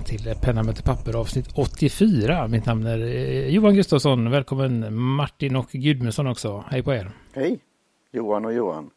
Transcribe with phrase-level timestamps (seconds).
[0.00, 2.48] Välkommen till Penna möter papper avsnitt 84.
[2.48, 4.30] Mitt namn är eh, Johan Gustafsson.
[4.30, 6.64] Välkommen Martin och Gudmundsson också.
[6.68, 7.10] Hej på er.
[7.32, 7.60] Hej
[8.12, 8.90] Johan och Johan.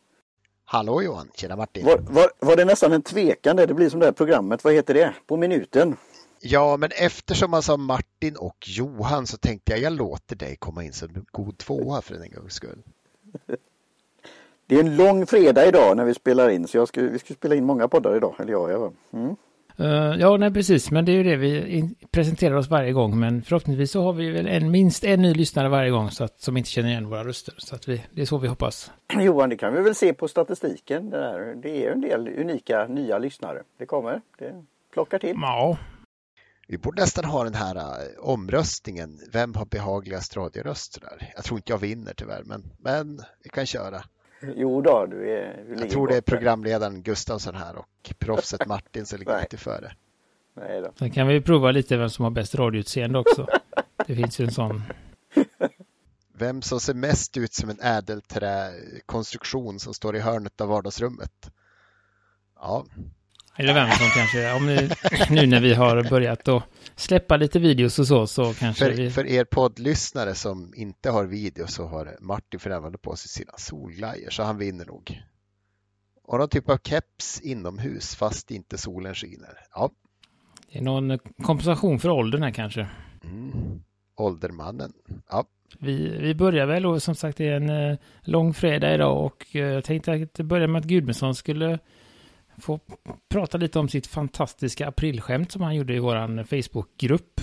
[0.65, 1.85] Hallå Johan, tjena Martin.
[1.85, 3.67] Var, var, var det nästan en tvekan där?
[3.67, 5.13] Det blir som det här programmet, vad heter det?
[5.27, 5.95] På minuten?
[6.41, 10.83] Ja, men eftersom man sa Martin och Johan så tänkte jag jag låter dig komma
[10.83, 12.83] in som god tvåa för en gångs skull.
[14.67, 17.33] Det är en lång fredag idag när vi spelar in, så jag ska, vi ska
[17.33, 18.35] spela in många poddar idag.
[18.39, 19.35] Eller ja, jag mm.
[19.79, 23.19] Uh, ja, nej precis, men det är ju det vi presenterar oss varje gång.
[23.19, 26.41] Men förhoppningsvis så har vi väl en, minst en ny lyssnare varje gång så att,
[26.41, 27.55] som inte känner igen våra röster.
[27.57, 28.91] Så att vi, det är så vi hoppas.
[29.19, 31.09] Johan, det kan vi väl se på statistiken.
[31.09, 31.55] Det, där.
[31.55, 33.63] det är en del unika nya lyssnare.
[33.77, 35.35] Det kommer, det plockar till.
[35.41, 35.77] Ja.
[36.67, 39.19] Vi borde nästan ha den här uh, omröstningen.
[39.31, 41.31] Vem har behagligast radioröster där?
[41.35, 44.03] Jag tror inte jag vinner tyvärr, men, men vi kan köra.
[44.55, 45.65] Jo då, du är...
[45.69, 49.93] Du jag tror det är programledaren Gustavsson här och proffset Martin som ligger lite före.
[50.53, 50.91] Nej då.
[50.99, 53.47] Sen kan vi prova lite vem som har bäst radioutseende också.
[54.07, 54.81] det finns ju en sån.
[56.37, 61.51] Vem som ser mest ut som en ädelträkonstruktion som står i hörnet av vardagsrummet.
[62.55, 62.85] Ja,
[63.55, 64.89] eller vem som kanske, om ni,
[65.29, 66.63] nu när vi har börjat att
[66.95, 69.09] släppa lite videos och så, så kanske för, vi...
[69.09, 73.53] För er poddlyssnare som inte har video så har Martin för närvarande på sig sina
[73.57, 75.21] solglajjor, så han vinner nog.
[76.23, 79.57] Och någon typ av keps inomhus, fast inte solen skiner.
[79.73, 79.89] Ja.
[80.71, 82.87] Det är någon kompensation för åldern här kanske.
[83.23, 83.81] Mm.
[84.15, 84.93] Åldermannen.
[85.29, 85.45] Ja.
[85.79, 89.55] Vi, vi börjar väl och som sagt det är en eh, lång fredag idag och
[89.55, 91.79] eh, jag tänkte att börja med att Gudmundsson skulle
[92.57, 92.79] få
[93.29, 97.41] prata lite om sitt fantastiska aprilskämt som han gjorde i vår Facebookgrupp.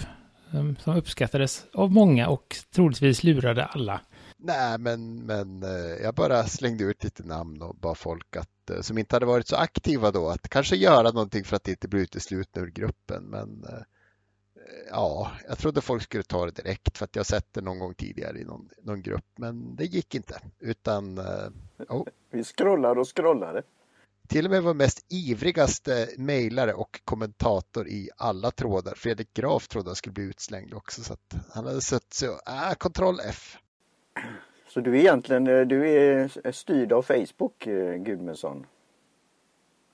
[0.55, 4.01] Ehm, som uppskattades av många och troligtvis lurade alla.
[4.37, 8.81] Nej, men, men eh, jag bara slängde ut lite namn och bad folk att, eh,
[8.81, 12.01] som inte hade varit så aktiva då att kanske göra någonting för att inte bli
[12.01, 13.25] uteslutna ur gruppen.
[13.25, 13.83] Men eh,
[14.91, 17.95] ja, jag trodde folk skulle ta det direkt för att jag sett det någon gång
[17.95, 19.27] tidigare i någon, någon grupp.
[19.37, 20.41] Men det gick inte.
[20.59, 21.19] Utan,
[21.89, 22.07] oh.
[22.31, 23.63] Vi scrollade och scrollade
[24.31, 29.89] till och med vår mest ivrigaste mejlare och kommentator i alla trådar, Fredrik Graf, trodde
[29.89, 31.03] han skulle bli utslängd också.
[31.03, 33.59] Så att han hade sett så, äh, kontroll F.
[34.69, 38.67] Så du är egentligen eh, du är styrd av Facebook, eh, Gudmundsson?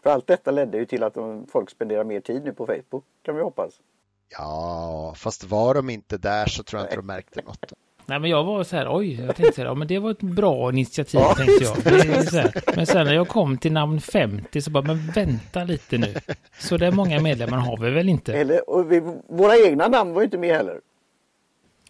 [0.02, 1.16] För allt detta ledde ju till att
[1.48, 3.80] folk spenderar mer tid nu på Facebook, kan vi hoppas.
[4.28, 7.72] Ja, fast var de inte där så tror jag inte de märkte något.
[8.06, 10.11] Nej men jag var så här, oj, jag tänkte så här, ja, men det var
[10.11, 11.34] ett bra initiativ ja.
[11.34, 11.75] tänkte jag.
[11.75, 16.15] Här, men sen när jag kom till namn 50 så bara, men vänta lite nu.
[16.59, 18.34] Så det är många medlemmar har vi väl inte?
[18.34, 20.81] Eller, och vi, våra egna namn var inte med heller.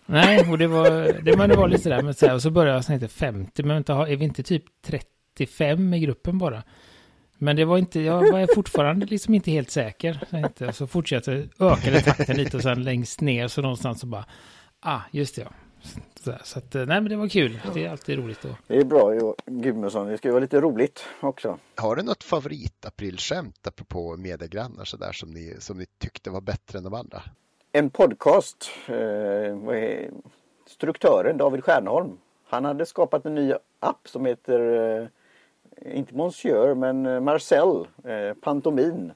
[0.07, 0.91] Nej, och det var,
[1.23, 3.63] det, men det var lite sådär, men så här, och så började jag snacka 50,
[3.63, 6.63] men vänta, är vi inte typ 35 i gruppen bara?
[7.39, 10.21] Men det var inte, jag var fortfarande liksom inte helt säker.
[10.73, 14.25] Så fortsatte, ökade takten lite och sen längst ner så någonstans så bara,
[14.81, 15.51] ah, just det ja.
[16.45, 17.61] Så att, nej men det var kul.
[17.75, 18.43] Det är alltid roligt.
[18.43, 18.49] Då.
[18.67, 20.07] Det är bra Gudmundsson.
[20.07, 21.59] Det ska ju vara lite roligt också.
[21.75, 26.85] Har du något favoritaprilskämt apropå mediegrannar sådär som ni, som ni tyckte var bättre än
[26.85, 27.23] de andra?
[27.73, 28.71] En podcast.
[28.89, 30.11] Eh,
[30.67, 32.19] struktören David Stjärnholm.
[32.49, 34.61] Han hade skapat en ny app som heter
[35.01, 39.13] eh, inte Monsieur men eh, Marcel eh, Pantomin.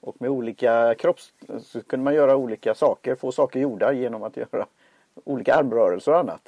[0.00, 1.32] Och med olika kropps...
[1.62, 4.66] så kunde man göra olika saker, få saker gjorda genom att göra
[5.24, 6.42] olika armrörelser och annat.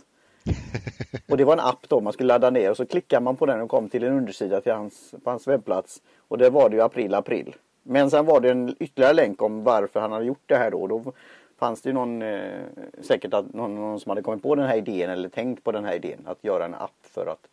[1.28, 3.46] Och det var en app då man skulle ladda ner och så klickar man på
[3.46, 6.02] den och kom till en undersida till hans, på hans webbplats.
[6.28, 7.54] Och det var det ju april, april.
[7.82, 10.86] Men sen var det en ytterligare länk om varför han hade gjort det här då.
[10.86, 11.12] Då
[11.58, 12.60] fanns det ju någon, eh,
[13.00, 15.84] säkert att någon, någon, som hade kommit på den här idén eller tänkt på den
[15.84, 17.48] här idén att göra en app för att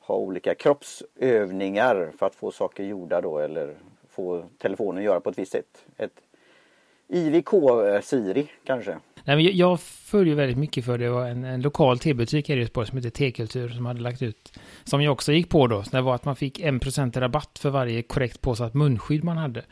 [0.00, 3.74] ha olika kroppsövningar för att få saker gjorda då eller
[4.08, 5.84] få telefonen att göra på ett visst sätt.
[5.96, 6.20] Ett
[7.08, 8.98] IVK eh, Siri kanske.
[9.24, 12.60] Nej, men jag följer väldigt mycket för det var en, en lokal tebutik här i
[12.60, 14.58] Göteborg som heter T-kultur som hade lagt ut.
[14.84, 15.82] Som jag också gick på då.
[15.82, 19.36] Så det var att man fick en procent rabatt för varje korrekt påsatt munskydd man
[19.36, 19.62] hade.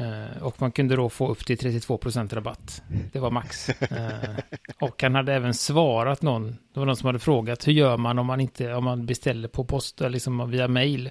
[0.00, 2.82] Uh, och man kunde då få upp till 32 procent rabatt.
[3.12, 3.68] Det var max.
[3.68, 3.76] Uh,
[4.80, 6.46] och han hade även svarat någon.
[6.46, 9.48] Det var någon som hade frågat hur gör man om man inte om man beställer
[9.48, 11.10] på post eller liksom via mail.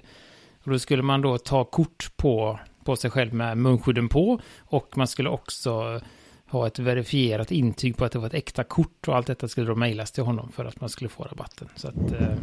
[0.64, 4.40] Och då skulle man då ta kort på, på sig själv med munskydden på.
[4.60, 6.00] Och man skulle också
[6.46, 9.66] ha ett verifierat intyg på att det var ett äkta kort och allt detta skulle
[9.66, 11.68] då mejlas till honom för att man skulle få rabatten.
[11.76, 12.36] Så att eh,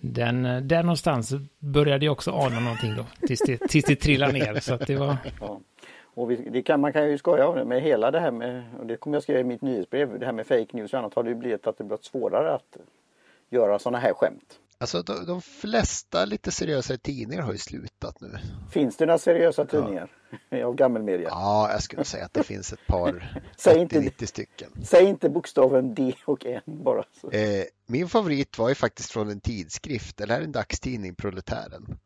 [0.00, 4.60] den, där någonstans började jag också ana någonting då, tills det, tills det trillade ner.
[4.60, 5.16] Så att det var...
[5.40, 5.60] Ja.
[6.14, 8.64] Och vi, det kan, man kan ju skoja om det, med hela det här med,
[8.78, 11.14] och det kommer jag skriva i mitt nyhetsbrev, det här med fake news och annat
[11.14, 12.76] har det ju blivit att det blivit svårare att
[13.50, 14.58] göra sådana här skämt.
[14.80, 18.38] Alltså de, de flesta lite seriösare tidningar har ju slutat nu.
[18.70, 20.12] Finns det några seriösa tidningar
[20.48, 20.66] ja.
[20.66, 21.28] av gammelmedia?
[21.28, 24.70] Ja, jag skulle säga att det finns ett par, säg inte, 90 stycken.
[24.84, 27.04] Säg inte bokstaven D och N bara.
[27.32, 31.98] Eh, min favorit var ju faktiskt från en tidskrift, eller är en dagstidning, Proletären.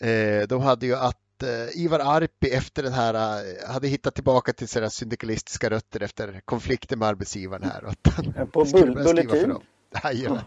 [0.00, 4.52] Eh, de hade ju att eh, Ivar Arpi efter den här eh, hade hittat tillbaka
[4.52, 7.84] till sina syndikalistiska rötter efter konflikten med arbetsgivaren här.
[7.84, 8.02] Och
[8.52, 9.54] På bull Bulletin?
[10.04, 10.44] Jajamän.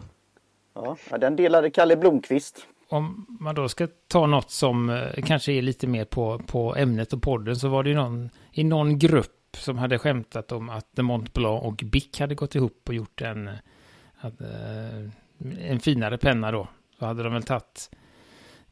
[0.74, 2.66] Ja, den delade Kalle Blomqvist.
[2.88, 7.12] Om man då ska ta något som eh, kanske är lite mer på, på ämnet
[7.12, 10.96] och podden så var det ju någon i någon grupp som hade skämtat om att
[10.96, 13.54] Mont Blanc och Bic hade gått ihop och gjort en, eh,
[14.22, 15.10] eh,
[15.70, 16.68] en finare penna då.
[16.98, 17.90] Så hade de väl tagit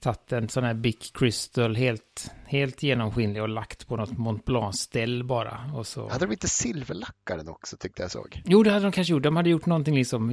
[0.00, 5.24] tagit en sån här Bic Crystal helt, helt genomskinlig och lagt på något Mont Blanc-ställ
[5.24, 5.58] bara.
[5.76, 6.08] Och så...
[6.08, 8.42] Hade de inte silverlackat den också tyckte jag såg?
[8.44, 9.22] Jo, det hade de kanske gjort.
[9.22, 10.28] De hade gjort någonting liksom,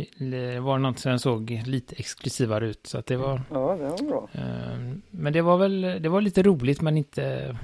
[0.62, 2.88] var något som såg lite exklusivare ut.
[2.88, 3.42] Så att det var...
[3.52, 4.30] Ja, det var bra.
[4.32, 7.58] Eh, men det var väl, det var lite roligt men inte,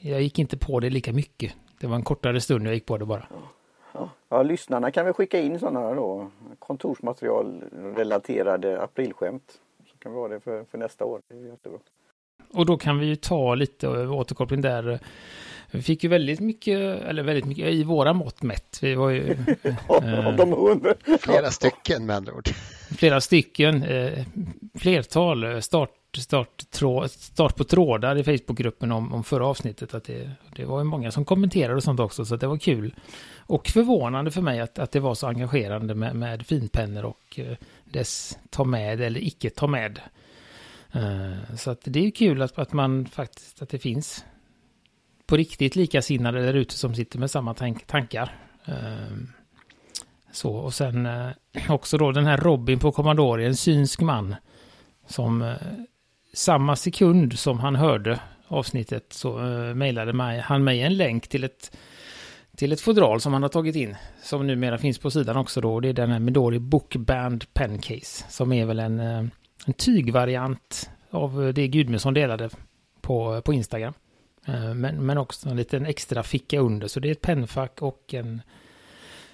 [0.00, 1.52] jag gick inte på det lika mycket.
[1.80, 3.26] Det var en kortare stund jag gick på det bara.
[3.92, 7.62] Ja, ja lyssnarna kan väl skicka in sådana då kontorsmaterial
[7.96, 9.60] relaterade aprilskämt
[10.06, 11.20] kan vara det för, för nästa år.
[11.28, 11.78] Det är jättebra.
[12.52, 15.00] Och då kan vi ju ta lite återkoppling där.
[15.70, 18.78] Vi fick ju väldigt mycket, eller väldigt mycket, i våra mått mätt.
[18.82, 19.30] Vi var ju...
[20.02, 22.48] eh, de flera stycken med andra ord.
[22.98, 24.24] Flera stycken, eh,
[24.74, 29.94] flertal start, start, trå, start på trådar i Facebookgruppen om, om förra avsnittet.
[29.94, 32.94] Att det, det var ju många som kommenterade och sånt också, så det var kul.
[33.36, 37.56] Och förvånande för mig att, att det var så engagerande med, med finpennor och eh,
[37.92, 40.00] dess ta med eller icke ta med.
[40.92, 44.24] Eh, så att det är kul att, att man faktiskt, att det finns
[45.26, 48.36] på riktigt likasinnade där ute som sitter med samma tank, tankar.
[48.64, 49.16] Eh,
[50.32, 51.30] så, och sen eh,
[51.68, 54.34] också då den här Robin på Commodore, en synsk man.
[55.08, 55.54] Som
[56.34, 59.38] samma sekund som han hörde avsnittet så
[59.74, 61.76] mejlade han mig en länk till ett
[62.56, 63.96] till ett fodral som han har tagit in.
[64.22, 65.80] Som numera finns på sidan också då.
[65.80, 68.24] Det är den här Midori Bookband Pencase.
[68.28, 69.24] Som är väl en, eh,
[69.66, 72.50] en tygvariant av det Gudmundsson delade
[73.00, 73.94] på, på Instagram.
[74.46, 76.86] Eh, men, men också en liten extra ficka under.
[76.88, 78.42] Så det är ett pennfack och en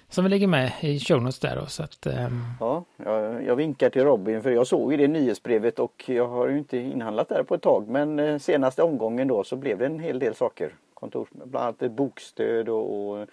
[0.08, 1.66] som vi lägger med i show notes där då.
[1.66, 2.44] Så att, um...
[2.60, 6.48] Ja, jag, jag, vinkar till Robin för jag såg ju det nyhetsbrevet och jag har
[6.48, 7.88] ju inte inhandlat där på ett tag.
[7.88, 10.72] Men eh, senaste omgången då så blev det en hel del saker
[11.02, 13.28] kontors, bland annat bokstöd och, och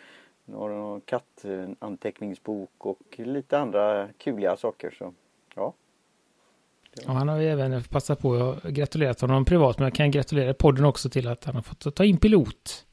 [0.45, 4.95] någon kattanteckningsbok och lite andra kuliga saker.
[4.97, 5.13] Så,
[5.55, 5.73] ja.
[7.07, 10.53] Och han har ju även passat på att gratulera honom privat, men jag kan gratulera
[10.53, 12.85] podden också till att han har fått ta in pilot.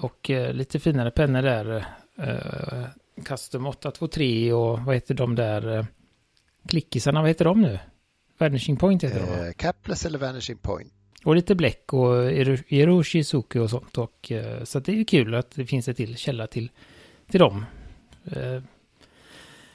[0.00, 1.86] Och eh, lite finare pennor där.
[2.16, 2.84] Eh,
[3.24, 5.84] Custom 823 och vad heter de där eh,
[6.68, 7.78] klickisarna, vad heter de nu?
[8.38, 10.92] Vanishing Point heter de eh, Capless eller Vanishing Point?
[11.24, 12.32] Och lite bläck och
[12.72, 13.98] Eroshizuku och sånt.
[13.98, 16.70] Och, eh, så det är kul att det finns en till källa till,
[17.30, 17.64] till dem.
[18.24, 18.62] Eh,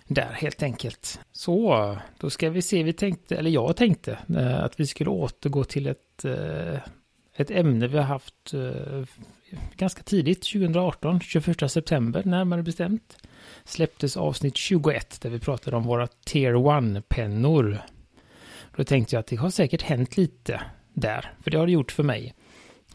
[0.07, 1.19] där helt enkelt.
[1.31, 2.83] Så, då ska vi se.
[2.83, 6.25] Vi tänkte, eller jag tänkte, eh, att vi skulle återgå till ett,
[7.35, 8.53] ett ämne vi har haft
[9.75, 13.17] ganska tidigt, 2018, 21 september närmare bestämt.
[13.63, 17.81] Släpptes avsnitt 21 där vi pratade om våra Tier 1-pennor.
[18.75, 20.61] Då tänkte jag att det har säkert hänt lite
[20.93, 21.33] där.
[21.41, 22.33] För det har det gjort för mig.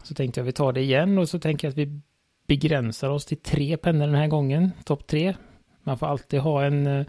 [0.03, 2.01] Så tänkte jag vi tar det igen och så tänker jag att vi
[2.47, 4.71] begränsar oss till tre pennor den här gången.
[4.83, 5.35] Topp tre.
[5.83, 7.05] Man får alltid ha en, eh,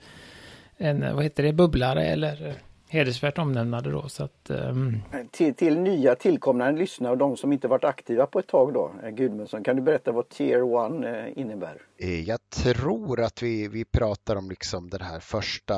[0.76, 2.54] en eh, vad heter det, bubblare eller eh,
[2.90, 4.09] hedersvärt omnämnade då.
[4.09, 5.02] Så att, um...
[5.30, 8.92] till, till nya tillkomna lyssnare och de som inte varit aktiva på ett tag då,
[9.02, 11.82] eh, Gudmundsson, kan du berätta vad Tier 1 innebär?
[11.99, 15.76] Eh, jag tror att vi, vi pratar om liksom den här första,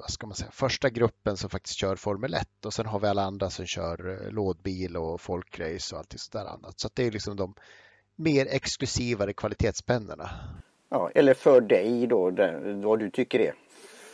[0.00, 3.06] vad ska man säga, första gruppen som faktiskt kör Formel 1 och sen har vi
[3.06, 6.80] alla andra som kör lådbil och folkrace och allt sådär annat.
[6.80, 7.54] Så det är liksom de
[8.16, 10.30] mer exklusivare kvalitetspennorna.
[10.88, 12.30] Ja, eller för dig då,
[12.82, 13.54] vad du tycker är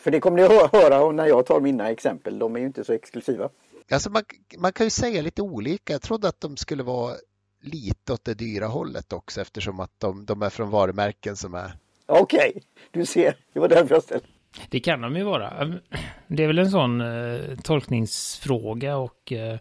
[0.03, 2.39] för det kommer ni att höra när jag tar mina exempel.
[2.39, 3.49] De är ju inte så exklusiva.
[3.91, 4.23] Alltså man,
[4.59, 5.93] man kan ju säga lite olika.
[5.93, 7.15] Jag trodde att de skulle vara
[7.63, 11.73] lite åt det dyra hållet också eftersom att de, de är från varumärken som är...
[12.07, 12.63] Okej, okay.
[12.91, 13.37] du ser.
[13.53, 14.27] Det var därför jag ställde.
[14.71, 15.79] Det kan de ju vara.
[16.27, 19.59] Det är väl en sån eh, tolkningsfråga och eh,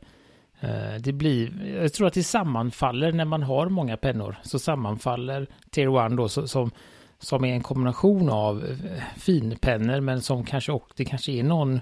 [0.59, 4.35] eh det blir, jag tror att det sammanfaller när man har många pennor.
[4.43, 6.71] Så sammanfaller Tier 1 då så, som
[7.19, 11.81] som är en kombination av eh, finpennor men som kanske också, det kanske är någon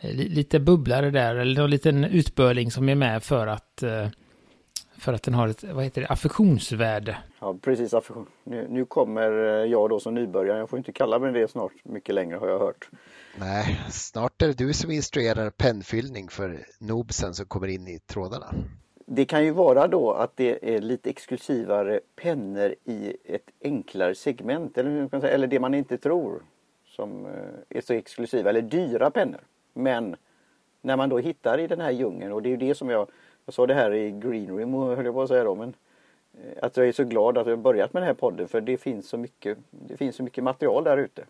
[0.00, 4.08] eh, lite bubblare där eller någon liten utbörling som är med för att eh,
[4.98, 7.18] för att den har ett, vad heter det, affektionsvärde.
[7.38, 7.94] Ja, precis.
[7.94, 8.26] affektion.
[8.44, 9.30] Nu, nu kommer
[9.66, 10.58] jag då som nybörjare.
[10.58, 12.88] Jag får inte kalla mig det snart mycket längre har jag hört.
[13.38, 18.54] Nej, snart är det du som instruerar pennfyllning för noobsen som kommer in i trådarna.
[19.08, 24.78] Det kan ju vara då att det är lite exklusivare pennor i ett enklare segment
[24.78, 26.42] eller, eller det man inte tror
[26.86, 29.40] som eh, är så exklusiva eller dyra pennor.
[29.72, 30.16] Men
[30.82, 33.08] när man då hittar i den här djungeln och det är ju det som jag,
[33.44, 35.74] jag sa det här i Green Room höll jag på att säga då men
[36.34, 38.76] eh, att jag är så glad att jag börjat med den här podden för det
[38.76, 41.24] finns så mycket, det finns så mycket material där ute.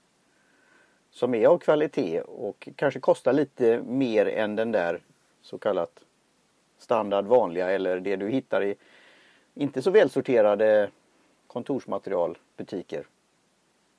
[1.10, 5.00] Som är av kvalitet och kanske kostar lite mer än den där
[5.42, 6.04] så kallat
[6.78, 8.74] standard vanliga eller det du hittar i
[9.54, 10.90] inte så välsorterade
[11.46, 13.06] kontorsmaterialbutiker.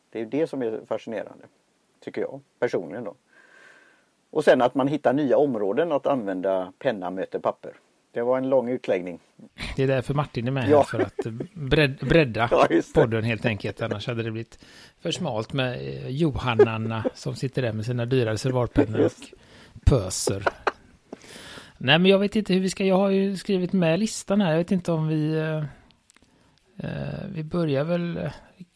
[0.09, 1.45] Det är det som är fascinerande.
[1.99, 3.15] Tycker jag personligen då.
[4.29, 7.73] Och sen att man hittar nya områden att använda penna möter papper.
[8.11, 9.19] Det var en lång utläggning.
[9.75, 10.77] Det är därför Martin är med ja.
[10.77, 13.81] här, för att bred, bredda ja, podden helt enkelt.
[13.81, 14.59] Annars hade det blivit
[14.99, 19.11] för smalt med eh, Johannarna som sitter där med sina dyra reservoarpennor och
[19.85, 20.43] pöser.
[21.77, 22.85] Nej, men jag vet inte hur vi ska...
[22.85, 24.51] Jag har ju skrivit med listan här.
[24.51, 25.37] Jag vet inte om vi...
[25.37, 25.57] Eh,
[26.89, 28.29] eh vi börjar väl...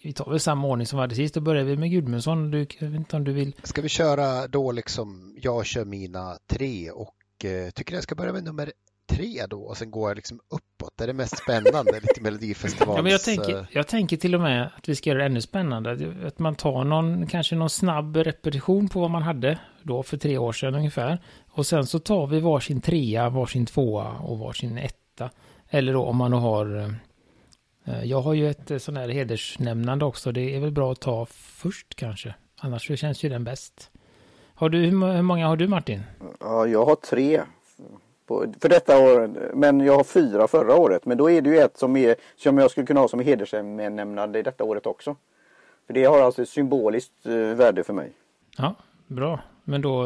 [0.04, 1.34] Vi tar väl samma ordning som vi hade sist.
[1.34, 2.52] Då börjar vi med Gudmundsson.
[2.52, 3.56] Du, jag vet inte om du vill...
[3.64, 5.38] Ska vi köra då liksom...
[5.42, 8.72] Jag kör mina tre och eh, tycker jag ska börja med nummer
[9.12, 10.94] tre då och sen går jag liksom uppåt.
[10.98, 12.98] Det är det mest spännande, lite Melodifestivals...
[12.98, 15.42] Ja, men jag, tänker, jag tänker till och med att vi ska göra det ännu
[15.42, 16.14] spännande.
[16.28, 20.38] Att man tar någon, kanske någon snabb repetition på vad man hade då för tre
[20.38, 21.22] år sedan ungefär.
[21.52, 25.30] Och sen så tar vi varsin trea, varsin tvåa och varsin etta.
[25.70, 26.96] Eller då om man har...
[27.86, 30.32] Eh, jag har ju ett eh, sån här hedersnämnande också.
[30.32, 32.36] Det är väl bra att ta först kanske.
[32.60, 33.92] Annars så känns ju den bäst.
[34.56, 36.02] Har du, hur många har du Martin?
[36.40, 37.42] Ja, jag har tre
[38.62, 39.30] för detta år.
[39.54, 41.06] Men jag har fyra förra året.
[41.06, 44.42] Men då är det ju ett som, är, som jag skulle kunna ha som hedersnämnande
[44.42, 45.16] detta året också.
[45.88, 48.12] För det har alltså ett symboliskt eh, värde för mig.
[48.58, 48.76] Ja,
[49.08, 49.40] bra.
[49.64, 50.06] Men då,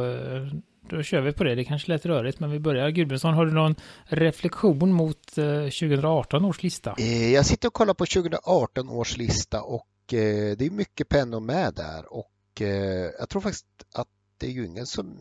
[0.89, 1.55] då kör vi på det.
[1.55, 2.89] Det kanske lät rörigt, men vi börjar.
[2.89, 3.75] Gudmundsson, har du någon
[4.05, 6.95] reflektion mot eh, 2018 års lista?
[6.97, 11.39] Eh, jag sitter och kollar på 2018 års lista och eh, det är mycket pennor
[11.39, 12.31] med där och
[13.19, 15.17] jag tror faktiskt att det är ju ingen som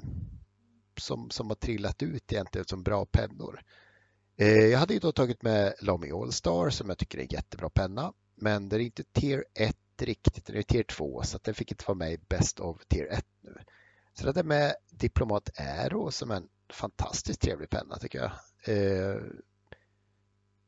[1.00, 3.60] som, som har trillat ut egentligen som bra pennor.
[4.70, 8.12] Jag hade ju då tagit med Lamy Allstar som jag tycker är en jättebra penna.
[8.36, 11.70] Men det är inte tier 1 riktigt, det är tier 2 så att den fick
[11.70, 13.56] inte vara med i Best of tier 1 nu.
[14.14, 18.32] Så det där med Diplomat Aero som är en fantastiskt trevlig penna tycker jag.
[18.76, 19.22] Eh,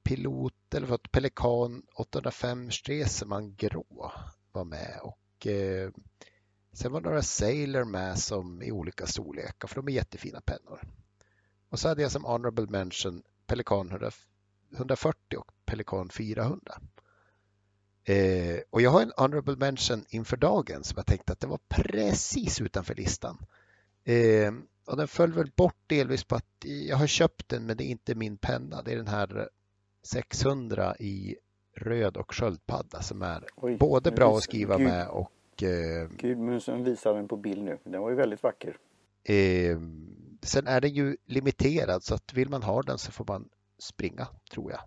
[0.03, 4.12] pilot eller vad, Pelikan 805 Stresemann grå
[4.53, 5.91] var med och eh,
[6.76, 10.81] Sen var några Sailor med som i olika storlekar för de är jättefina pennor.
[11.69, 14.11] Och så hade jag som honorable mention Pelikan
[14.76, 16.81] 140 och Pelikan 400.
[18.09, 21.61] Eh, och jag har en honorable mention inför dagen som jag tänkte att det var
[21.69, 23.39] precis utanför listan.
[24.05, 24.53] Eh,
[24.87, 27.89] och den föll väl bort delvis på att jag har köpt den men det är
[27.89, 28.83] inte min penna.
[28.83, 29.49] Det är den här
[30.03, 31.37] 600 i
[31.77, 34.87] röd och sköldpadda som är Oj, både bra att skriva Gud.
[34.87, 37.79] med och eh, Gudmundsen visar den på bild nu.
[37.85, 38.77] Den var ju väldigt vacker.
[39.25, 39.79] Eh,
[40.43, 43.49] sen är den ju limiterad så att vill man ha den så får man
[43.79, 44.81] springa tror jag.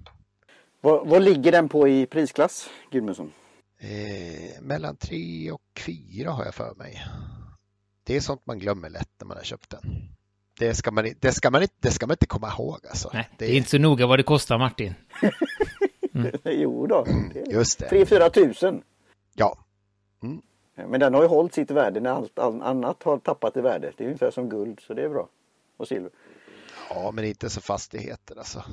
[0.82, 3.34] Vad, vad ligger den på i prisklass, Gudmundsson?
[3.80, 7.06] Eh, mellan tre och fyra har jag för mig.
[8.04, 9.82] Det är sånt man glömmer lätt när man har köpt den.
[10.60, 13.10] Det ska man, det ska man, inte, det ska man inte komma ihåg alltså.
[13.14, 14.94] Nej, det, är inte så noga vad det kostar Martin.
[16.14, 16.32] Mm.
[16.44, 17.08] jo då.
[17.34, 18.06] Det Just det.
[18.06, 18.82] 3-4 tusen.
[19.36, 19.58] Ja.
[20.24, 20.42] Mm.
[20.76, 23.92] Men den har ju hållit sitt värde när allt annat har tappat i värde.
[23.98, 25.28] Det är ungefär som guld så det är bra.
[25.78, 26.12] Och silver.
[26.90, 28.64] Ja men inte så fastigheter alltså.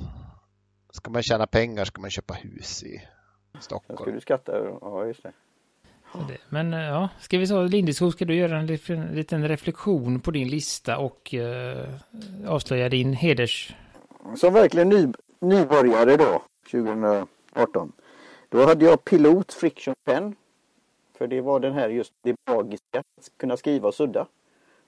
[0.91, 3.01] Ska man tjäna pengar ska man köpa hus i
[3.59, 3.97] Stockholm.
[3.97, 4.51] Ska du skatta?
[4.81, 5.31] Ja just det.
[6.49, 8.65] Men eh, ja, ska vi så Lindeskog, ska du göra en
[9.15, 13.75] liten reflektion på din lista och uh, avslöja din heders...
[14.35, 15.07] Som verkligen ny,
[15.39, 17.91] nybörjare då, 2018.
[18.49, 20.35] Då hade jag Pilot Friction Pen
[21.17, 24.27] för det var den här just det magiska, att kunna skriva och sudda.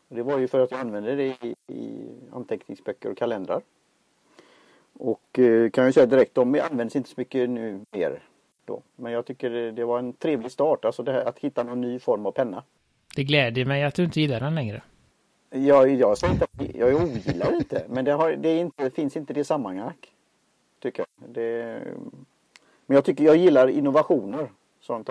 [0.08, 3.62] Och det var ju för att jag använde det i, i anteckningsböcker och kalendrar.
[5.00, 8.24] Och eh, kan jag säga direkt, de används inte så mycket nu mer.
[8.66, 8.82] Då.
[8.96, 12.00] Men jag tycker det var en trevlig start, alltså det här, att hitta någon ny
[12.00, 12.64] form av penna.
[13.16, 14.82] Det gläder mig att du inte gillar den längre.
[15.50, 19.34] Jag, jag, säger inte, jag ogillar inte, men det, har, det, inte, det finns inte
[19.34, 19.94] det sammanhang.
[20.80, 21.30] Tycker jag.
[21.30, 21.82] Det,
[22.86, 24.50] men jag tycker jag gillar innovationer.
[24.82, 25.10] Sånt.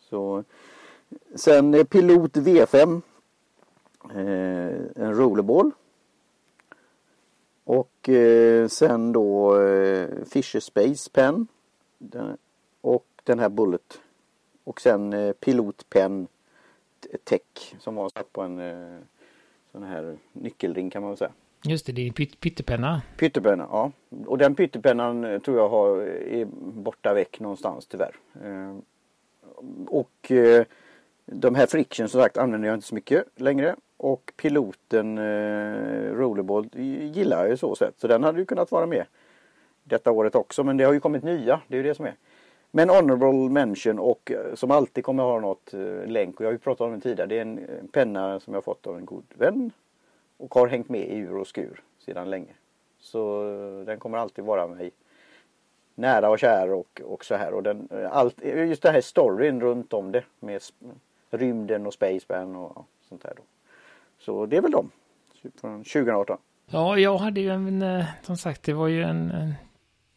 [0.00, 0.44] Så,
[1.34, 3.02] sen Pilot V5.
[4.14, 5.70] Eh, en rollerball.
[7.70, 11.46] Och eh, sen då eh, Fisher Space Pen.
[11.98, 12.36] Den,
[12.80, 14.00] och den här Bullet.
[14.64, 16.26] Och sen eh, Pilot Pen
[17.24, 18.98] Tech som var satt på en eh,
[19.72, 21.32] sån här nyckelring kan man väl säga.
[21.64, 23.02] Just det, det är en pyt pyttepenna.
[23.18, 23.92] Pyttepenna, ja.
[24.26, 28.16] Och den pyttepennan eh, tror jag har, är borta väck någonstans tyvärr.
[28.44, 28.76] Eh,
[29.86, 30.64] och eh,
[31.32, 33.76] de här friction som sagt använder jag inte så mycket längre.
[33.96, 36.68] Och piloten eh, Rollerball
[37.12, 38.00] gillar jag ju så sett.
[38.00, 39.04] Så den hade ju kunnat vara med
[39.84, 40.64] detta året också.
[40.64, 42.14] Men det har ju kommit nya, det är ju det som är.
[42.70, 46.52] Men honorable mention och eh, som alltid kommer ha något eh, länk och jag har
[46.52, 47.28] ju pratat om den tidigare.
[47.28, 49.70] Det är en eh, penna som jag fått av en god vän
[50.36, 52.52] och har hängt med i ur och skur sedan länge.
[52.98, 54.90] Så eh, den kommer alltid vara mig
[55.94, 57.54] nära och kär och, och så här.
[57.54, 60.62] Och den, allt, just den här storyn runt om det med
[61.30, 63.32] rymden och Spaceman och sånt där.
[63.36, 63.42] Då.
[64.18, 64.90] Så det är väl de
[65.60, 66.38] från 2018.
[66.70, 69.54] Ja, jag hade ju en, eh, som sagt, det var ju en, en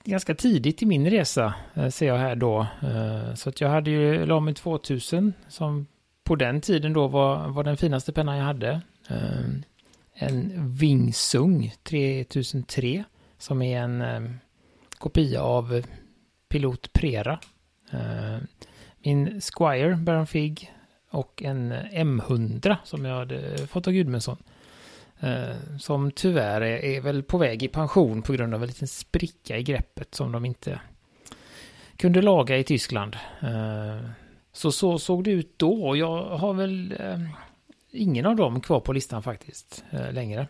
[0.03, 2.67] ganska tidigt i min resa, eh, ser jag här då.
[2.81, 5.87] Eh, så att jag hade ju Lamy 2000 som
[6.23, 8.81] på den tiden då var, var den finaste pennan jag hade.
[10.13, 13.03] En Wingsung 3003
[13.37, 14.39] som är en
[14.97, 15.83] kopia av
[16.49, 17.39] Pilot Prera.
[19.03, 20.73] Min Squire Baron Fig
[21.13, 24.37] och en M100 som jag hade fått av Gudmundsson.
[25.19, 28.87] Eh, som tyvärr är, är, väl på väg i pension på grund av en liten
[28.87, 30.79] spricka i greppet som de inte
[31.97, 33.15] kunde laga i Tyskland.
[33.41, 34.09] Eh,
[34.53, 35.97] så så såg det ut då.
[35.97, 37.19] Jag har väl eh,
[37.91, 40.47] ingen av dem kvar på listan faktiskt längre.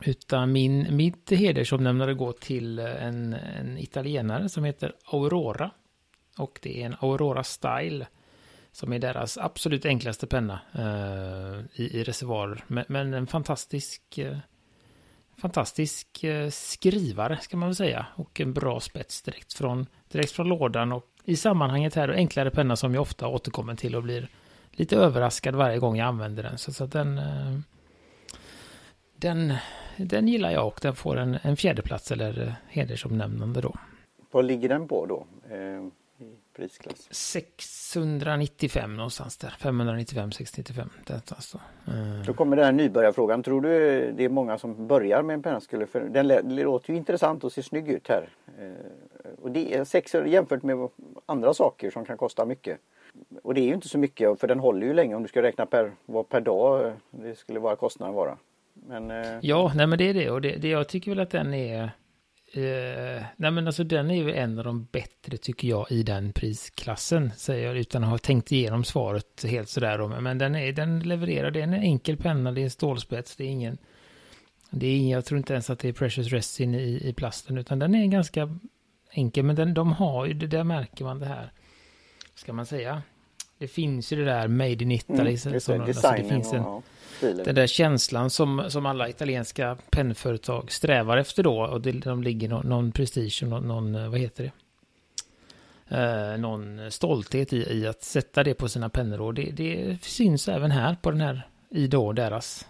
[0.00, 5.70] Utan min, mitt hedersomnämnare går till en, en italienare som heter Aurora.
[6.38, 8.06] Och det är en Aurora Style
[8.72, 12.64] som är deras absolut enklaste penna eh, i, i reservoarer.
[12.66, 14.36] Men, men, en fantastisk, eh,
[15.36, 18.06] fantastisk eh, skrivare ska man väl säga.
[18.14, 20.92] Och en bra spets direkt från, direkt från lådan.
[20.92, 24.28] Och i sammanhanget här, enklare penna som jag ofta återkommer till och blir
[24.70, 26.58] lite överraskad varje gång jag använder den.
[26.58, 27.58] Så, så att den, eh,
[29.16, 29.54] den,
[29.96, 33.74] den gillar jag och den får en, en fjärdeplats eller eh, hedersomnämnande då.
[34.30, 35.26] Vad ligger den på då?
[35.54, 35.86] Eh,
[36.56, 37.08] Prisklass?
[37.10, 39.54] 695 någonstans där.
[39.58, 40.90] 595, 695.
[41.08, 41.92] Någonstans då.
[41.92, 42.24] Mm.
[42.26, 43.42] då kommer den här nybörjarfrågan.
[43.42, 43.68] Tror du
[44.16, 45.86] det är många som börjar med en pennaskule?
[45.86, 48.28] För den låter ju intressant och ser snygg ut här.
[48.58, 50.88] Eh, och det är sex jämfört med
[51.26, 52.78] andra saker som kan kosta mycket.
[53.42, 55.42] Och det är ju inte så mycket för den håller ju länge om du ska
[55.42, 58.36] räkna per, vad per dag eh, det skulle vara kostnaden vara.
[58.74, 59.12] Men,
[59.42, 61.90] ja, nej men det är det och det, det jag tycker väl att den är
[62.54, 66.32] Eh, nej men alltså den är ju en av de bättre tycker jag i den
[66.32, 67.32] prisklassen.
[67.36, 69.98] Säger jag utan att ha tänkt igenom svaret helt sådär.
[69.98, 70.08] Då.
[70.08, 73.44] Men den, är, den levererar, det är en enkel penna, det är en stålspets, det
[73.44, 73.78] är ingen...
[74.74, 77.58] Det är ingen, jag tror inte ens att det är precious resin i, i plasten
[77.58, 78.58] utan den är ganska
[79.10, 79.44] enkel.
[79.44, 81.52] Men den, de har ju, det där märker man det här.
[82.34, 83.02] Ska man säga?
[83.62, 85.18] Det finns ju det där made in Italy.
[85.18, 86.84] Mm, det, som, alltså det finns en, och,
[87.16, 87.44] stilen.
[87.44, 91.62] Den där känslan som, som alla italienska pennföretag strävar efter då.
[91.62, 94.50] Och det, de ligger någon, någon prestige och någon, någon, vad heter
[95.88, 95.96] det?
[95.96, 99.20] Eh, någon stolthet i, i att sätta det på sina pennor.
[99.20, 102.66] Och det, det syns även här på den här, i då deras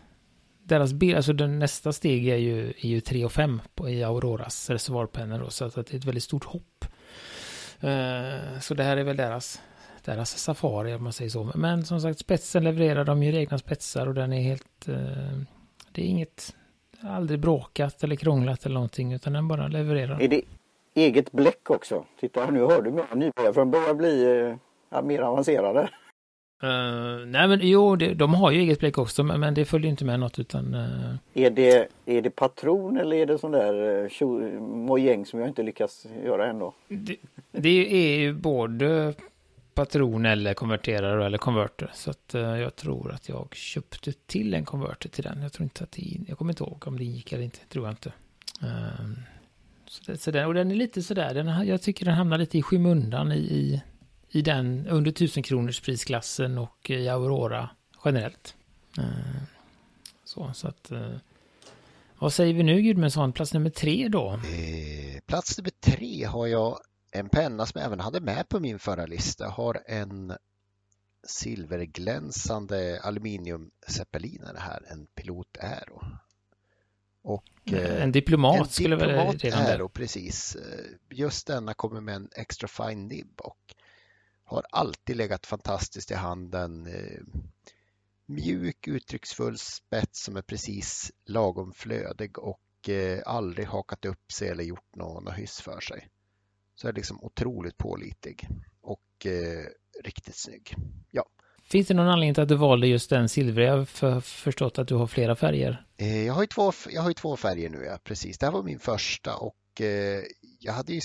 [0.63, 4.05] deras bild, alltså den nästa steg är ju, är ju 3 och 5 på, i
[4.05, 6.85] Auroras reservoarpennor då, så att, att det är ett väldigt stort hopp.
[7.85, 9.61] Uh, så det här är väl deras
[10.05, 11.51] deras Safari om man säger så.
[11.55, 14.89] Men som sagt spetsen levererar de ju egna spetsar och den är helt...
[14.89, 15.39] Eh,
[15.93, 16.55] det är inget...
[17.05, 20.23] Aldrig bråkat eller krånglat eller någonting utan den bara levererar.
[20.23, 20.43] Är det
[20.95, 22.05] eget bläck också?
[22.21, 24.47] Titta nu hör du mina nybörjare för de börjar bli
[24.91, 25.89] eh, mer avancerade.
[26.65, 29.91] Uh, nej men jo, det, de har ju eget bläck också men, men det följer
[29.91, 30.75] inte med något utan...
[30.75, 31.15] Uh...
[31.35, 33.75] Är, det, är det patron eller är det sån där
[34.23, 36.75] uh, mojäng som jag inte lyckas göra ändå?
[36.89, 37.17] Det,
[37.53, 39.15] det är ju både
[39.75, 41.91] patron eller konverterare eller konverter.
[41.95, 45.43] Så att eh, jag tror att jag köpte till en konverter till den.
[45.43, 47.87] Jag tror inte att det, jag kommer inte ihåg om det gick eller inte, tror
[47.87, 48.13] jag inte.
[48.61, 49.19] Ehm,
[49.87, 52.59] så det, så den, och den är lite sådär, den, jag tycker den hamnar lite
[52.59, 53.83] i skymundan i, i,
[54.29, 57.71] i den under 1000 kronors prisklassen och i Aurora
[58.05, 58.55] generellt.
[58.99, 59.47] Ehm,
[60.25, 60.93] så, så att...
[60.93, 61.17] Uh,
[62.23, 64.31] vad säger vi nu Gudmundsson, plats nummer tre då?
[64.33, 66.79] Eh, plats nummer tre har jag
[67.13, 70.37] en penna som jag även hade med på min förra lista har en
[71.27, 76.03] silverglänsande aluminium zeppelinare här, en Pilot Aero.
[77.23, 80.57] Och, eh, en diplomat en skulle diplomat väl Aero, precis.
[81.11, 83.75] Just denna kommer med en extra fine nib och
[84.45, 86.87] har alltid legat fantastiskt i handen.
[86.87, 87.21] Eh,
[88.27, 94.65] mjuk, uttrycksfull spets som är precis lagom flödig och eh, aldrig hakat upp sig eller
[94.65, 96.09] gjort någon hyss för sig.
[96.75, 98.49] Så är liksom otroligt pålitlig
[98.81, 99.67] och eh,
[100.05, 100.77] riktigt snygg.
[101.11, 101.25] Ja.
[101.65, 103.69] Finns det någon anledning till att du valde just den silvriga?
[103.69, 105.87] Jag har förstått att du har flera färger.
[105.97, 108.39] Eh, jag, har ju två, jag har ju två färger nu, ja, precis.
[108.39, 110.23] Det här var min första och eh,
[110.59, 111.01] jag hade ju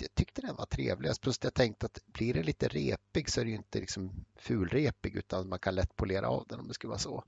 [0.00, 1.20] jag tyckte den var trevligast.
[1.20, 5.16] Plus jag tänkte att blir det lite repig så är det ju inte liksom fulrepig
[5.16, 7.24] utan man kan lätt polera av den om det skulle vara så.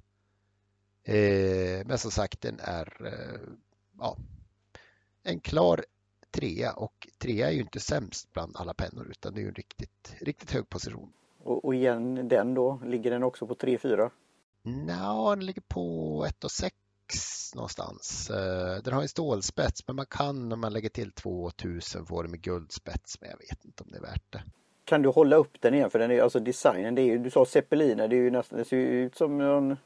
[1.05, 3.41] Eh, men som sagt den är eh,
[3.99, 4.17] ja,
[5.23, 5.85] en klar
[6.33, 9.55] trea och trea är ju inte sämst bland alla pennor utan det är ju en
[9.55, 11.13] riktigt, riktigt hög position.
[11.43, 14.11] Och, och igen den då, ligger den också på 3-4?
[14.89, 16.75] Ja, den ligger på 1 och 6
[17.55, 18.31] någonstans.
[18.31, 22.31] Eh, den har en stålspets men man kan om man lägger till 2000 få den
[22.31, 24.43] med guldspets men jag vet inte om det är värt det.
[24.85, 25.91] Kan du hålla upp den igen?
[25.91, 28.59] För den är alltså designen, det är ju, du sa zeppeliner, det är ju nästan,
[28.59, 29.77] det ser ju ut som någon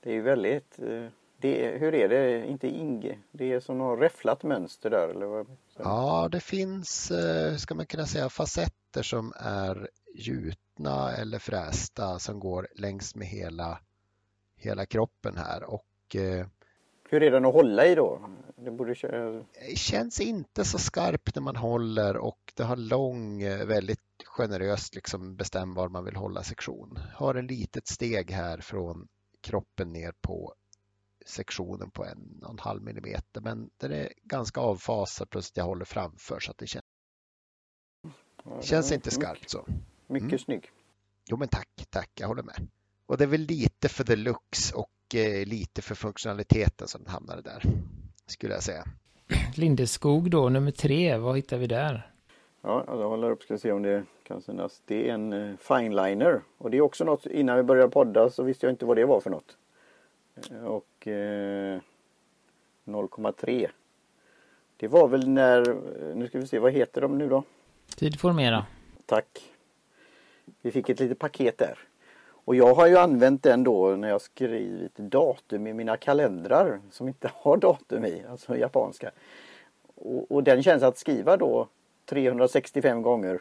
[0.00, 1.06] Det är ju väldigt eh,
[1.44, 2.46] det, hur är det?
[2.46, 3.18] Inte Inge?
[3.32, 5.46] Det är som något räfflat mönster där eller vad?
[5.78, 12.18] Ja, det finns, hur eh, ska man kunna säga, facetter som är gjutna eller frästa
[12.18, 13.78] som går längs med hela,
[14.56, 16.46] hela kroppen här och eh,
[17.10, 18.20] hur är den att hålla i då?
[18.56, 18.94] Det, borde...
[19.74, 25.36] känns inte så skarpt när man håller och det har lång, eh, väldigt generöst liksom
[25.36, 26.98] bestäm var man vill hålla sektion.
[27.14, 29.08] Har en litet steg här från
[29.40, 30.54] kroppen ner på
[31.24, 35.64] sektionen på en och en halv millimeter men den är ganska avfasad plus att jag
[35.64, 36.84] håller framför så att det känns,
[38.44, 39.66] ja, känns inte skarpt så.
[40.06, 40.38] Mycket mm.
[40.38, 40.70] snygg.
[41.26, 42.68] Jo men tack, tack, jag håller med.
[43.06, 47.12] Och det är väl lite för the looks och eh, lite för funktionaliteten som den
[47.12, 47.62] hamnade där,
[48.26, 48.84] skulle jag säga.
[49.56, 52.10] Lindeskog då, nummer tre, vad hittar vi där?
[52.62, 54.82] Ja, jag håller upp ska se om det kan synas.
[54.84, 58.42] Det är en eh, fineliner och det är också något, innan vi började podda så
[58.42, 59.56] visste jag inte vad det var för något.
[60.50, 61.80] Eh, och eh,
[62.84, 63.70] 0,3.
[64.76, 67.42] Det var väl när, eh, nu ska vi se, vad heter de nu då?
[67.96, 68.66] Tidformera.
[69.06, 69.52] Tack.
[70.62, 71.78] Vi fick ett litet paket där.
[72.26, 77.08] Och jag har ju använt den då när jag skrivit datum i mina kalendrar som
[77.08, 79.10] inte har datum i, alltså japanska.
[79.94, 81.68] Och, och den känns att skriva då
[82.06, 83.40] 365 gånger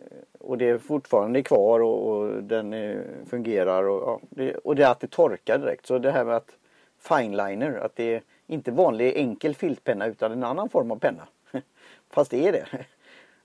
[0.00, 4.76] Eh, och det är fortfarande kvar och, och den är, fungerar och, ja, det, och
[4.76, 5.86] det är att det torkar direkt.
[5.86, 6.56] Så det här med att
[6.98, 11.28] fineliner, att det är inte vanlig enkel filtpenna utan en annan form av penna.
[12.10, 12.66] Fast det är det.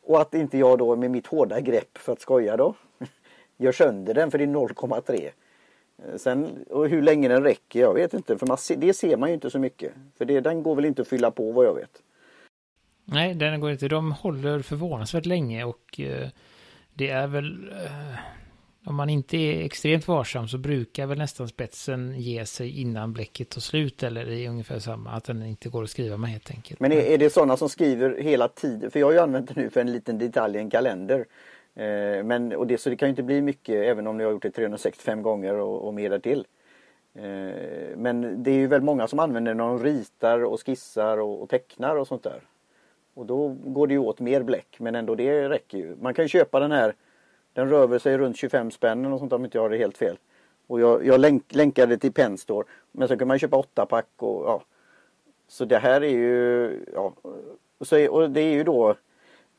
[0.07, 2.73] Och att inte jag då med mitt hårda grepp för att skoja då
[3.57, 5.29] gör sönder den för det är 0,3.
[5.97, 8.37] Eh, sen, och hur länge den räcker, jag vet inte.
[8.37, 9.93] För man, det ser man ju inte så mycket.
[10.17, 12.01] För det, den går väl inte att fylla på vad jag vet.
[13.05, 13.87] Nej, den går inte.
[13.87, 16.27] De håller förvånansvärt länge och eh,
[16.93, 17.69] det är väl...
[17.69, 18.19] Eh,
[18.87, 23.49] om man inte är extremt varsam så brukar väl nästan spetsen ge sig innan bläcket
[23.49, 26.79] tar slut eller i ungefär samma, att den inte går att skriva med helt enkelt.
[26.79, 28.91] Men är, är det sådana som skriver hela tiden?
[28.91, 31.25] För jag har ju använt det nu för en liten detalj i en kalender.
[31.75, 34.31] Eh, men, och det, så det kan ju inte bli mycket även om ni har
[34.31, 36.45] gjort det 365 gånger och, och mer därtill.
[37.15, 41.41] Eh, men det är ju väl många som använder när de ritar och skissar och,
[41.41, 42.41] och tecknar och sånt där.
[43.15, 45.95] Och då går det ju åt mer bläck men ändå det räcker ju.
[46.01, 46.95] Man kan ju köpa den här
[47.54, 50.17] Den rör sig runt 25 spänn och sånt om inte jag har det helt fel.
[50.67, 54.45] Och jag, jag länk, länkade till Penstore men så kan man köpa åtta pack och
[54.45, 54.63] ja.
[55.47, 57.13] Så det här är ju ja.
[57.82, 58.89] Så, och det är ju då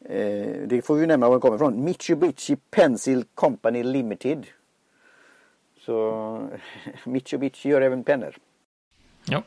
[0.05, 1.85] eh, Det får vi nämna var den kommer ifrån.
[1.85, 4.47] Mitsubishi Pencil Company Limited.
[5.81, 6.49] Så
[7.05, 8.37] Mitsubishi gör även pennor.
[9.29, 9.43] Ja.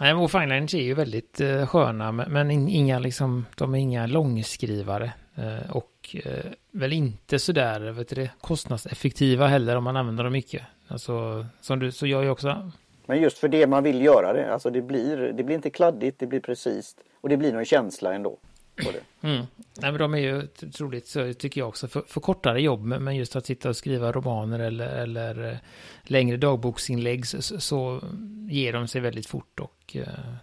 [0.00, 5.12] Nej, och Fineliners är ju väldigt eh, sköna, men inga liksom, de är inga långskrivare.
[5.34, 10.62] Eh, och eh, väl inte sådär, vet du kostnadseffektiva heller om man använder dem mycket.
[10.88, 12.70] Alltså, som du, så gör jag också.
[13.06, 16.18] Men just för det man vill göra det, alltså det blir, det blir inte kladdigt,
[16.18, 16.96] det blir precis.
[17.20, 18.38] Och det blir någon känsla ändå.
[18.84, 19.28] På det.
[19.28, 19.46] Mm.
[19.80, 23.16] Nej, men de är ju troligt, så tycker jag också, för, för, kortare jobb, men
[23.16, 25.58] just att sitta och skriva romaner eller, eller eh,
[26.02, 28.00] längre dagboksinlägg så, så
[28.48, 30.02] ger de sig väldigt fort och uh,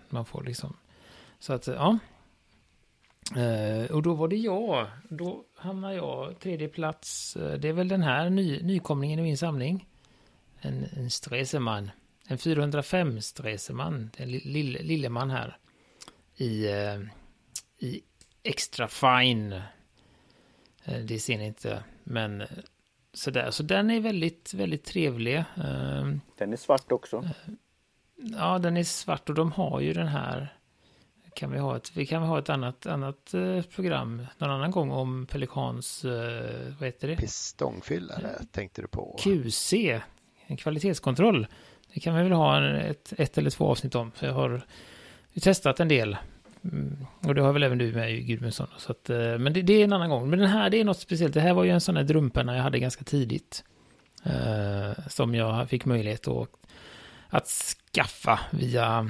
[0.09, 0.77] man får liksom...
[1.39, 1.97] Så att, ja.
[3.37, 4.87] Uh, och då var det jag.
[5.09, 7.37] Då hamnar jag tredje plats.
[7.37, 9.87] Uh, det är väl den här ny, nykomlingen i min samling.
[10.59, 11.91] En, en Streseman.
[12.27, 14.09] En 405 Streseman.
[14.17, 15.57] En lille, lilleman här.
[16.37, 16.67] I,
[17.79, 18.01] i
[18.45, 19.61] extra fine.
[20.85, 22.47] Eh, det ser ni inte, men eh,
[23.13, 23.51] sådär.
[23.51, 25.43] Så den är väldigt, väldigt trevlig.
[25.63, 27.17] Ehm, den är svart också.
[27.17, 27.53] Eh,
[28.15, 30.57] ja, den är svart och de har ju den här.
[31.33, 33.33] Kan vi, ha ett, vi kan ha ett annat, annat
[33.75, 36.03] program någon annan gång om Pelikans,
[36.79, 37.15] vad heter det?
[37.15, 39.17] Pistongfyllare tänkte du på?
[39.19, 39.73] QC,
[40.45, 41.47] en kvalitetskontroll.
[41.93, 44.11] det kan vi väl ha ett, ett eller två avsnitt om.
[44.11, 44.61] För jag har
[45.41, 46.17] testat en del.
[46.71, 47.05] Mm.
[47.27, 48.67] Och det har väl även du med Gudmundsson.
[48.77, 50.29] Så att, eh, men det, det, är en annan gång.
[50.29, 51.33] Men den här, det är något speciellt.
[51.33, 53.63] Det här var ju en sån här drumpenna jag hade ganska tidigt.
[54.23, 56.49] Eh, som jag fick möjlighet att,
[57.29, 59.09] att skaffa via,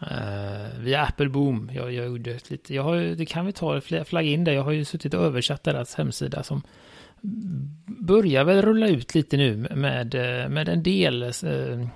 [0.00, 1.70] eh, via Apple Boom.
[1.74, 4.52] Jag, jag gjorde lite, jag har det kan vi ta, flagga in där.
[4.52, 6.62] Jag har ju suttit och översatt deras hemsida som
[7.86, 10.14] börjar väl rulla ut lite nu med,
[10.50, 11.88] med en del eh,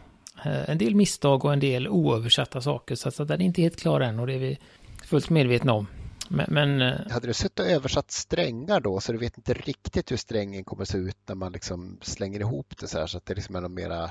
[0.45, 2.95] en del misstag och en del oöversatta saker.
[2.95, 4.59] Så att den är inte helt klar än och det är vi
[5.05, 5.87] fullt medvetna om.
[6.29, 10.13] Men, men, eh, hade du suttit och översatt strängar då så du vet inte riktigt
[10.13, 13.19] hur strängen kommer att se ut när man liksom slänger ihop det så här så
[13.19, 14.11] att det liksom är något mera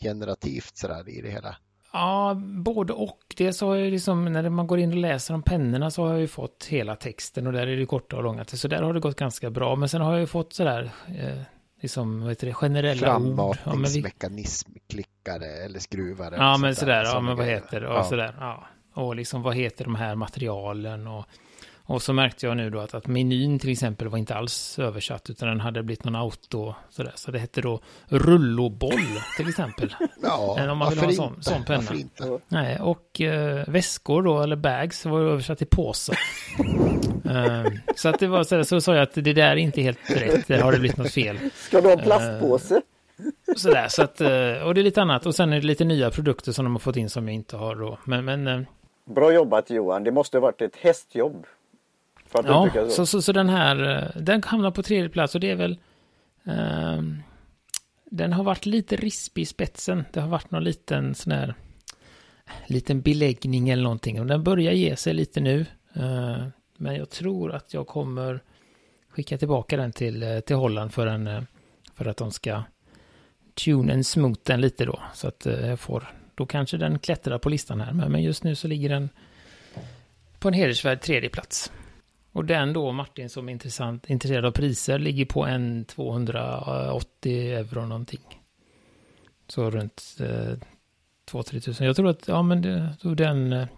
[0.00, 1.56] generativt så där i det hela?
[1.92, 3.18] Ja, både och.
[3.36, 6.20] Dels har jag liksom, när man går in och läser om pennorna så har jag
[6.20, 8.44] ju fått hela texten och där är det korta och långa.
[8.44, 9.76] Så där har det gått ganska bra.
[9.76, 11.40] Men sen har jag ju fått sådär, eh,
[11.82, 13.56] liksom, vad heter det, generella ord.
[13.56, 16.36] Frammatningsmekanismklickare ja, eller skruvare.
[16.36, 17.88] Ja, men sådär, ja, men vad heter det?
[17.88, 18.04] Och ja.
[18.04, 18.66] sådär, ja.
[18.94, 21.26] Och liksom, vad heter de här materialen och
[21.84, 25.30] och så märkte jag nu då att, att menyn till exempel var inte alls översatt
[25.30, 27.12] utan den hade blivit någon auto sådär.
[27.14, 29.94] Så det hette då rulloboll till exempel.
[30.22, 31.90] Ja, om man vill ha en sån, sån penna.
[32.48, 36.12] Nej, och eh, väskor då, eller bags, var översatt till påse.
[37.26, 40.10] uh, så att det var sådär, så sa jag att det där är inte helt
[40.10, 41.38] rätt, det har det blivit något fel.
[41.54, 42.74] Ska du ha en plastpåse?
[42.74, 42.80] Uh,
[43.56, 45.26] sådär, så att, uh, och det är lite annat.
[45.26, 47.56] Och sen är det lite nya produkter som de har fått in som jag inte
[47.56, 47.98] har då.
[48.04, 48.66] Men, men
[49.04, 51.46] Bra jobbat Johan, det måste ha varit ett hästjobb
[52.32, 52.90] ja, så.
[52.90, 53.32] Så, så, så.
[53.32, 55.78] den här, eh, den hamnar på tredje plats och det är väl...
[56.44, 57.22] Um,
[58.04, 60.04] den har varit lite rispig i spetsen.
[60.12, 61.54] Det har varit någon liten sån här...
[62.66, 64.20] Liten beläggning eller någonting.
[64.20, 65.66] Och den börjar ge sig lite nu.
[65.96, 66.46] Uh,
[66.76, 68.40] men jag tror att jag kommer
[69.08, 71.46] skicka tillbaka den till, eh, till Holland för, en,
[71.94, 72.62] för att de ska
[73.64, 75.00] tune and den lite då.
[75.14, 77.92] Så att eh, jag får, då kanske den klättrar på listan här.
[77.92, 79.08] Men just nu så ligger den
[80.38, 81.72] på en hedersvärd tredje plats.
[82.32, 87.86] Och den då, Martin, som är intressant, intresserad av priser, ligger på en 280 euro
[87.86, 88.40] någonting.
[89.48, 90.56] Så runt eh,
[91.30, 91.86] 2-3 tusen.
[91.86, 93.68] Jag tror att, ja men det, då den eh,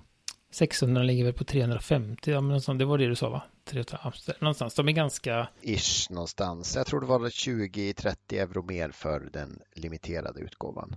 [0.51, 3.43] 600 ligger väl på 350, ja men sånt, det var det du sa va?
[3.65, 5.49] 300, någonstans, de är ganska...
[5.63, 6.77] Ish någonstans.
[6.77, 10.97] Jag tror det var 20-30 euro mer för den limiterade utgåvan.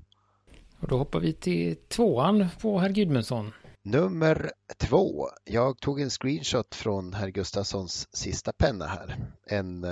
[0.80, 3.51] Och då hoppar vi till tvåan på herr Gudmundsson.
[3.84, 5.30] Nummer två.
[5.45, 9.15] Jag tog en screenshot från herr Gustafssons sista penna här.
[9.45, 9.91] En eh,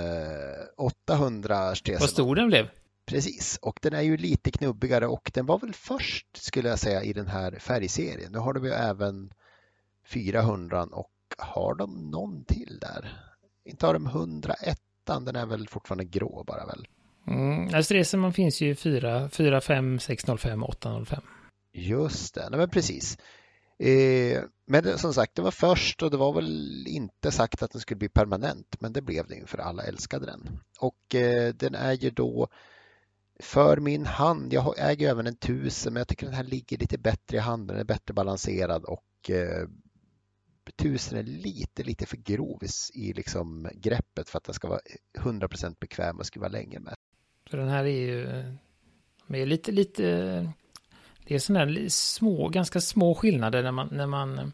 [0.76, 2.00] 800 Stesen.
[2.00, 2.68] Vad stor den blev.
[3.06, 7.02] Precis, och den är ju lite knubbigare och den var väl först skulle jag säga
[7.02, 8.32] i den här färgserien.
[8.32, 9.32] Nu har de ju även
[10.06, 13.22] 400 och har de någon till där?
[13.64, 16.86] Inte har de 101 den är väl fortfarande grå bara väl?
[17.26, 21.22] Mm, alltså man finns ju 4, 4, 5, 605, 805.
[21.72, 23.18] Just det, nej men precis.
[23.78, 27.80] Eh, men som sagt, det var först och det var väl inte sagt att den
[27.80, 30.60] skulle bli permanent, men det blev det ju för alla älskade den.
[30.80, 32.48] Och eh, den är ju då
[33.40, 36.98] för min hand, jag äger även en tusen, men jag tycker den här ligger lite
[36.98, 39.68] bättre i handen, den är bättre balanserad och eh,
[40.72, 42.62] tusen är lite, lite för grov
[42.94, 44.80] i liksom greppet för att den ska vara
[45.18, 46.94] 100% bekväm och skriva länge med.
[47.50, 48.44] Så den här är ju
[49.26, 50.02] med lite, lite
[51.26, 54.52] det är sådana här små, ganska små skillnader när man, när man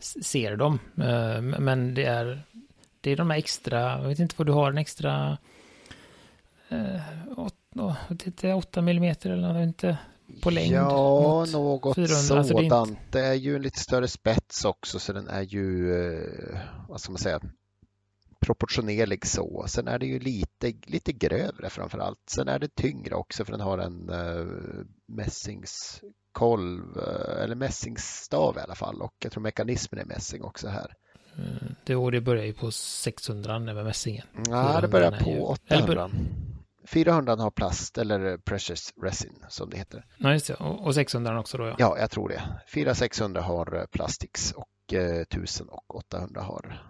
[0.00, 0.78] ser dem.
[0.96, 2.42] Eh, men det är,
[3.00, 5.38] det är de här extra, jag vet inte vad du har, en extra
[7.36, 7.56] 8
[8.54, 9.98] 8 mm eller något, inte
[10.42, 10.74] på längd.
[10.74, 12.16] Ja, något 400.
[12.16, 12.72] sådant.
[12.72, 15.94] Alltså det, är ju en lite större spets också så den är ju,
[16.88, 17.40] vad ska man säga,
[18.42, 19.64] proportionerlig så.
[19.68, 22.18] Sen är det ju lite, lite grövre framför allt.
[22.30, 24.46] Sen är det tyngre också för den har en uh,
[25.08, 30.94] mässingskolv uh, eller mässingsstav i alla fall och jag tror mekanismen är mässing också här.
[31.36, 34.26] Mm, det, det börjar ju på 600 med mässingen.
[34.48, 35.40] Ja, det börjar på ju...
[35.40, 36.10] 800.
[36.86, 40.04] 400 har plast eller precious resin som det heter.
[40.18, 40.54] Ja, just det.
[40.54, 41.66] Och 600 också då?
[41.66, 42.42] Ja, ja jag tror det.
[42.72, 46.80] 400-600 har eh, plastics och eh, 1000 och 800 har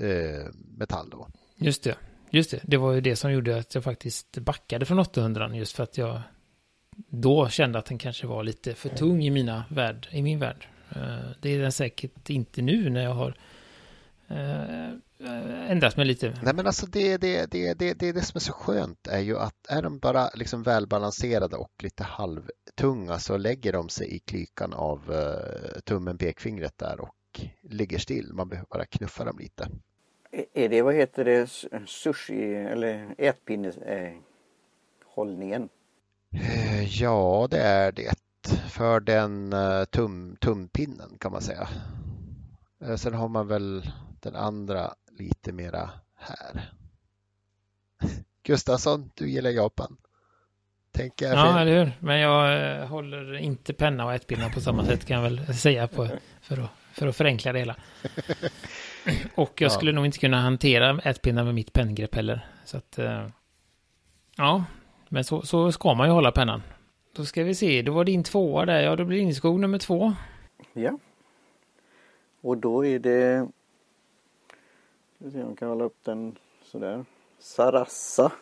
[0.00, 0.46] eh,
[0.78, 1.28] metall då.
[1.56, 1.96] Just det.
[2.30, 5.76] Just det, det var ju det som gjorde att jag faktiskt backade från 800 just
[5.76, 6.20] för att jag
[7.08, 10.68] då kände att den kanske var lite för tung i, mina värld, i min värld.
[10.90, 13.34] Eh, det är den säkert inte nu när jag har
[15.24, 16.38] eh, ändrat mig lite.
[16.42, 19.38] Nej men alltså det, det, det, det, det, det som är så skönt är ju
[19.38, 24.72] att är de bara liksom välbalanserade och lite halvtunga så lägger de sig i klykan
[24.72, 28.32] av uh, tummen, pekfingret där och ligger still.
[28.32, 29.68] Man behöver bara knuffa dem lite.
[30.54, 31.50] Är det, vad heter det,
[31.86, 35.68] sushi eller ätpinneshållningen?
[36.32, 38.14] Eh, ja, det är det.
[38.70, 41.68] För den eh, tum, tumpinnen kan man säga.
[42.80, 46.70] Eh, sen har man väl den andra lite mera här.
[48.42, 49.96] Gustafsson, du gillar Japan.
[50.92, 51.92] Tänker jag Ja, eller hur?
[52.00, 55.88] Men jag eh, håller inte penna och ätpinnar på samma sätt kan jag väl säga
[55.88, 56.08] på,
[56.40, 57.76] för, att, för att förenkla det hela.
[59.34, 59.70] Och jag Ja.
[59.70, 62.46] skulle nog inte kunna hantera ätpinnar med mitt penngrepp heller.
[62.64, 63.26] Så att, eh,
[64.36, 64.64] ja,
[65.08, 66.62] men så, så ska man ju hålla pennan.
[67.16, 69.78] Då ska vi se, då var din tvåa där, ja då blir din skog nummer
[69.78, 70.14] två.
[70.72, 70.98] Ja.
[72.42, 73.48] Och då är det...
[75.20, 77.04] Ska vi se om jag kan hålla upp den sådär.
[77.38, 78.32] Sarassa.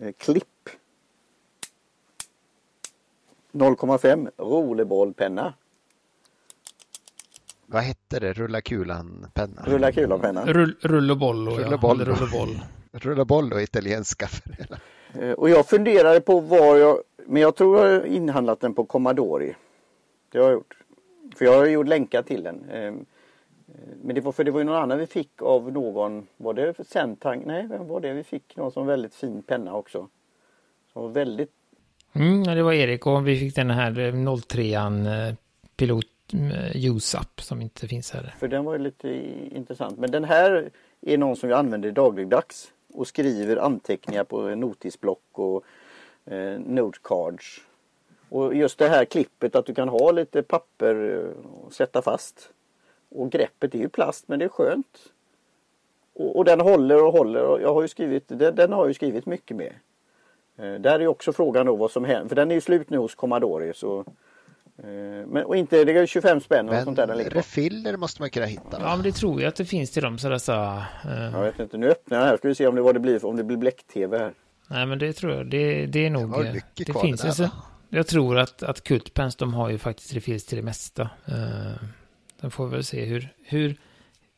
[0.00, 0.68] Eh, Klipp.
[3.52, 5.54] 0,5 rollerbollpenna.
[7.66, 8.32] Vad hette det?
[8.32, 9.62] Rulla kulan-penna?
[9.66, 10.46] Rulla kulan-penna.
[10.46, 11.90] Rull, rull och boll och Rull och jag boll.
[11.90, 12.60] håller rull och boll.
[12.92, 14.26] Rulla boll och italienska.
[14.26, 14.78] för hela.
[15.28, 16.98] Eh, Och jag funderade på var jag...
[17.26, 19.54] Men jag tror jag har inhandlat den på Commodore.
[20.28, 20.76] Det har jag gjort.
[21.36, 22.70] För jag har gjort länkar till den.
[23.74, 26.26] Eh, eh, Men det var för det var ju någon annan vi fick av någon.
[26.36, 27.42] Var det Centang?
[27.46, 28.12] Nej, vem var det?
[28.12, 30.08] Vi fick någon som väldigt fin penna också.
[30.92, 31.52] Som var väldigt...
[32.12, 35.34] Mm, ja, det var Erik och vi fick den här eh, 03an eh,
[35.76, 38.34] pilot eh, USAP som inte finns här.
[38.38, 39.08] För den var ju lite
[39.56, 39.98] intressant.
[39.98, 42.72] Men den här är någon som jag använder dagligdags.
[42.94, 45.64] Och skriver anteckningar på notisblock och
[46.32, 47.60] eh, note cards.
[48.28, 52.50] Och just det här klippet att du kan ha lite papper eh, och sätta fast.
[53.14, 54.98] Och greppet är ju plast men det är skönt.
[56.14, 57.42] Och, och den håller och håller.
[57.44, 59.72] Och jag har ju skrivit, den, den har jag ju skrivit mycket med.
[60.58, 62.28] Eh, där är ju också frågan då vad som händer.
[62.28, 63.74] För den är ju slut nu hos Commodore.
[63.74, 63.98] Så,
[64.78, 64.84] eh,
[65.26, 67.38] men, och inte, det är ju 25 spänn och Men sånt där den ligger på.
[67.38, 68.62] refiller måste man kunna hitta.
[68.72, 68.96] Ja, Va?
[68.96, 70.84] men det tror jag att det finns till dem, så dessa...
[71.04, 72.36] Eh, Jag vet inte, nu öppnar jag här.
[72.36, 74.32] Ska vi se om det, vad det blir, om det blir bläck-tv här.
[74.68, 75.46] Nej, men det tror jag.
[75.46, 76.46] Det, det är nog...
[76.46, 77.50] eh, mycket det kvar finns det alltså?
[77.88, 81.02] Jag tror att, att Kultpens, de har ju faktiskt refills till det mesta.
[81.02, 81.84] Uh,
[82.42, 83.76] sen får vi väl se hur, hur,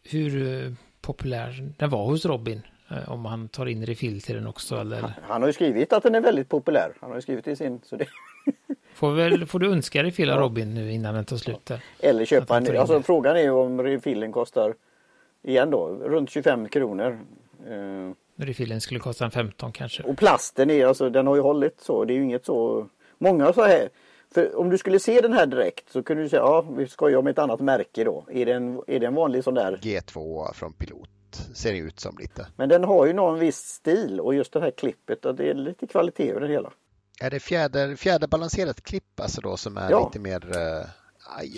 [0.03, 2.62] hur eh, populär den var hos Robin.
[2.90, 5.12] eh, om han tar in refill till den också, eller...
[5.23, 6.93] Han har ju skrivit att den är väldigt populär.
[7.01, 7.81] Han har ju skrivit i sin.
[7.85, 8.07] Så det,
[8.95, 11.81] Får, väl, får du önska refill av Robin nu innan den tar slut där?
[12.01, 12.77] eller köpa han en.
[12.77, 14.75] Alltså frågan är ju om refillen kostar,
[15.43, 17.21] igen då, runt 25 kronor.
[17.69, 20.03] Eh, Refillen skulle kosta en 15 kanske.
[20.03, 22.05] och plasten är alltså, den har ju hållit så.
[22.05, 22.88] Det är ju inget så.
[23.19, 23.88] Många så här.
[24.35, 27.18] För om du skulle se den här direkt så kunde du säga, ja vi skojar
[27.18, 28.25] om ett annat märke då.
[28.31, 29.77] Är det en, är det en vanlig sån där?
[29.83, 31.09] G2 från Pilot
[31.55, 32.47] ser det ut som lite.
[32.57, 35.55] Men den har ju någon viss stil och just det här klippet, att det är
[35.55, 36.70] lite kvalitet över det hela.
[37.20, 40.05] Är det fjäder, fjäderbalanserat klipp alltså då som är Ja.
[40.07, 40.44] lite mer...
[40.47, 40.85] Uh,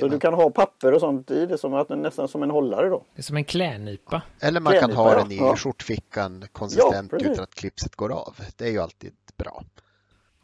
[0.00, 2.88] Så du kan ha papper och sånt i det som att nästan som en hållare
[2.88, 3.04] då.
[3.14, 4.22] Det är som en klädnypa.
[4.40, 5.18] Eller man kan Klädnypa, ha ja.
[5.22, 5.56] den i Ja.
[5.56, 7.28] skjortfickan konsistent precis.
[7.28, 8.34] utan att klipset går av.
[8.56, 9.62] Det är ju alltid bra.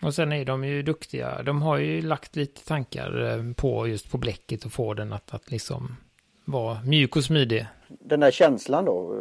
[0.02, 1.42] Och sen är de ju duktiga.
[1.42, 5.34] De har ju lagt lite tankar eh, på just på bläcket och få den att,
[5.34, 5.96] att liksom
[6.44, 7.66] vara mjuk och smidig.
[7.88, 9.12] den där känslan då.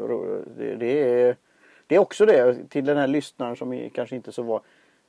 [0.57, 1.35] Det, det, är,
[1.87, 4.61] det är också det till den här lyssnaren som är kanske inte så var.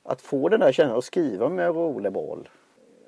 [0.05, 2.49] Att få den där känslan och skriva med rollerboll.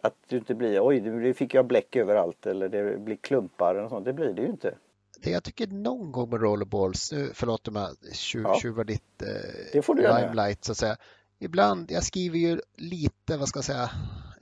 [0.04, 3.90] Att det inte blir oj nu fick jag bläck överallt eller det blir klumpar och
[3.90, 4.06] sånt.
[4.06, 4.76] Det blir det ju inte.
[5.24, 8.60] Det jag tycker någon gång med rollerballs, nu förlåt om jag tju- Ja.
[8.62, 9.28] tjuvar ditt eh,
[9.74, 10.32] Det får du gärna göra.
[10.32, 10.96] limelight så att säga.
[11.40, 13.90] Ibland, jag skriver ju lite, vad ska jag säga,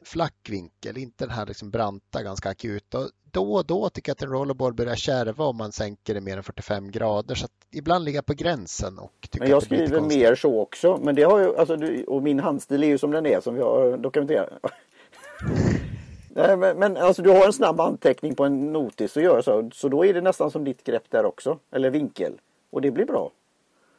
[0.04, 2.94] flack vinkel, inte den här liksom branta, ganska akut.
[2.94, 6.22] Och då och då tycker jag att en rollerball börjar kärva om man sänker det
[6.22, 7.36] mer än 45 grader.
[7.36, 11.00] Så att ibland ligger jag på gränsen och tycker Men jag skriver mer så också.
[11.04, 13.56] Men det har ju, alltså, du- och min handstil är ju som den är som
[13.56, 14.50] vi har dokumenterat.
[16.36, 19.70] Nej, men, men alltså du har en snabb anteckning på en notis och gör så.
[19.74, 21.60] Så då är det nästan som ditt grepp där också.
[21.72, 22.34] Eller vinkel.
[22.72, 23.32] Och det blir bra.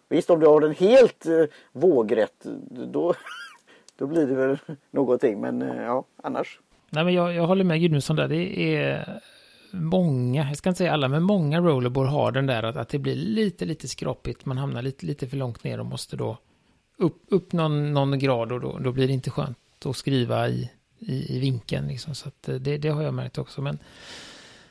[0.08, 3.14] Visst om du har den helt eh, vågrätt då,
[3.98, 4.58] då blir det väl
[4.90, 5.40] någonting.
[5.40, 6.60] Men eh, ja, annars.
[6.90, 8.28] Nej, men jag, jag håller med Gudmundsson där.
[8.28, 9.20] Det är
[9.70, 12.98] många, jag ska inte säga alla, men många rollerboard har den där att, att det
[12.98, 14.44] blir lite, lite skrapigt.
[14.44, 16.38] Man hamnar lite, lite för långt ner och måste då
[16.98, 20.70] upp, upp någon, någon grad och då, då blir det inte skönt att skriva i,
[20.98, 21.88] i, i vinkeln.
[21.88, 22.14] Liksom.
[22.14, 23.62] Så att eh, det, det har jag märkt också.
[23.62, 23.78] Men,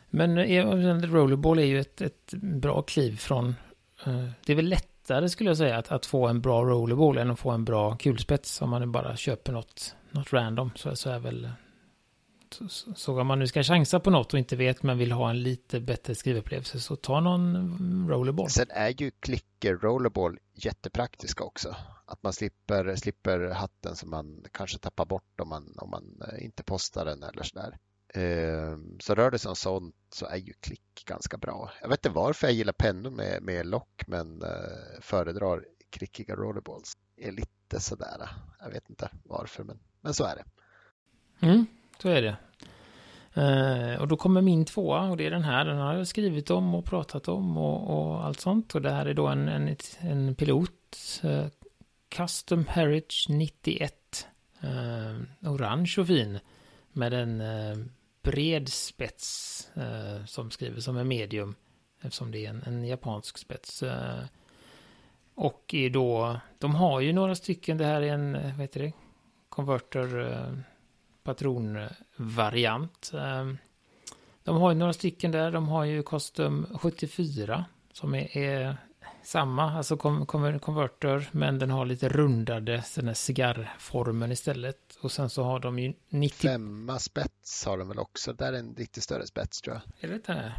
[0.10, 0.66] men eh,
[1.02, 3.56] rollerball är ju ett, ett bra kliv från...
[4.06, 4.70] Eh, det är väl
[5.04, 7.96] lättare skulle jag säga att, att få en bra rollerball än att få en bra
[7.98, 8.62] kulspets.
[8.62, 11.50] Om man bara köper något, något random så, så är väl...
[12.52, 15.12] Så, så, så om man nu ska chansa på något och inte vet men vill
[15.12, 18.50] ha en lite bättre skrivupplevelse så ta någon rollerball.
[18.50, 21.76] Sen är ju klicker rollerball jättepraktiska också.
[22.06, 26.04] Att man slipper, slipper hatten som man kanske tappar bort om man, om man
[26.40, 27.78] inte postar den eller sådär.
[28.14, 31.72] Ehm, så rör det sig om sånt så är ju klick ganska bra.
[31.82, 36.98] Jag vet inte varför jag gillar pennor med, med lock men eh, föredrar klickiga rollerballs.
[37.16, 38.30] Det är lite lite sådär.
[38.60, 40.44] Jag vet inte varför, men, men så är det.
[41.48, 41.66] Mm,
[42.02, 42.36] så är det.
[43.38, 45.66] Uh, och då kommer min tvåa och det är den här.
[45.66, 48.76] Den har jag skrivit om och pratat om och, och allt sånt.
[48.76, 51.22] Och det här är då en, en, en pilot.
[51.24, 51.46] Uh,
[52.10, 54.28] Custom Heritage 91.
[54.64, 56.40] Uh, orange och fin.
[56.92, 57.42] Med en
[58.24, 61.56] bred spets eh, som skriver som en medium.
[62.02, 63.84] Eftersom det är en, en japansk spets.
[63.84, 64.24] Eh,
[65.36, 68.80] och är då, de har ju några stycken, det här är en, eh, vad heter
[68.80, 68.94] det,
[69.50, 70.64] konverter
[71.24, 73.12] patronvariant.
[73.14, 73.58] Ehm,
[74.44, 75.52] de har ju några stycken där.
[75.52, 78.78] De har ju Custom 74 som är, är
[79.24, 84.98] samma, alltså konverter, men den har lite rundade den här cigarrformen istället.
[85.02, 86.48] Och sen så har de ju 90...
[86.48, 90.10] Femma spets har de väl också, där är en lite större spets tror jag.
[90.10, 90.54] Är det det?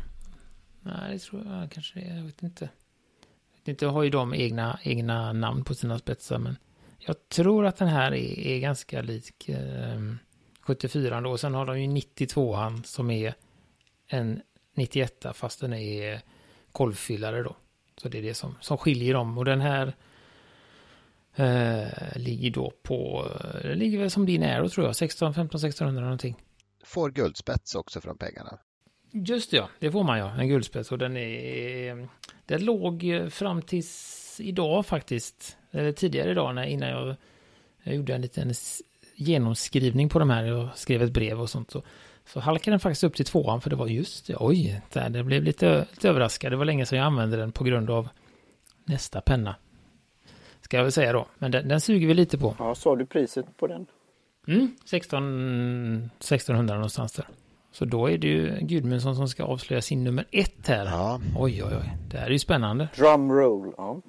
[0.80, 2.64] Nej, det tror jag kanske det är, jag vet inte.
[3.52, 6.56] Jag vet inte, har ju de egna, egna namn på sina spetsar, men
[6.98, 10.00] jag tror att den här är, är ganska lik eh,
[10.60, 11.38] 74 då.
[11.38, 13.34] Sen har de ju 92an som är
[14.06, 14.42] en
[14.74, 16.20] 91 fast den är
[16.72, 17.56] kolvfyllare då.
[18.02, 19.38] Så det är det som, som skiljer dem.
[19.38, 19.94] Och den här
[21.36, 23.28] eh, ligger då på,
[23.62, 26.36] det ligger väl som din Aero tror jag, 16, 15, 1600 någonting.
[26.84, 28.58] Får guldspets också från pengarna.
[29.12, 32.08] Just det, ja, det får man ja, en guldspets och den är,
[32.46, 37.16] den låg fram tills idag faktiskt, eller tidigare idag när, innan jag,
[37.82, 38.54] jag gjorde en liten
[39.16, 41.70] genomskrivning på de här och skrev ett brev och sånt.
[41.70, 41.82] Så,
[42.26, 45.24] så halkade den faktiskt upp till tvåan för det var just det, oj, där, det
[45.24, 46.52] blev lite, lite överraskad.
[46.52, 48.08] Det var länge sedan jag använde den på grund av
[48.84, 49.56] nästa penna.
[50.60, 52.54] Ska jag väl säga då, men den, den suger vi lite på.
[52.58, 53.86] Ja, sa du priset på den?
[54.46, 57.28] Mm, 16, 1600 någonstans där.
[57.72, 60.86] Så då är det ju Gudmundsson som ska avslöja sin nummer ett här.
[60.86, 61.20] Ja.
[61.38, 61.96] Oj, oj, oj.
[62.10, 62.88] Det här är ju spännande.
[62.96, 63.72] Drum roll.
[63.76, 64.00] Ja.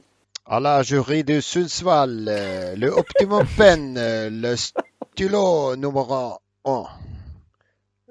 [0.47, 2.25] À la jury de Sundsvall,
[2.75, 3.93] le Optimum Pen,
[4.41, 7.14] le stylo numéro 1.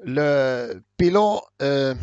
[0.07, 1.97] Le pilot euh,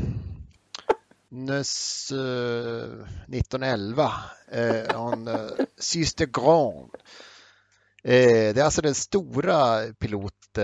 [1.31, 4.11] 1911
[4.51, 5.35] eh, en eh,
[5.77, 6.89] Syster Grand.
[8.03, 10.63] Eh, det är alltså den stora pilot eh,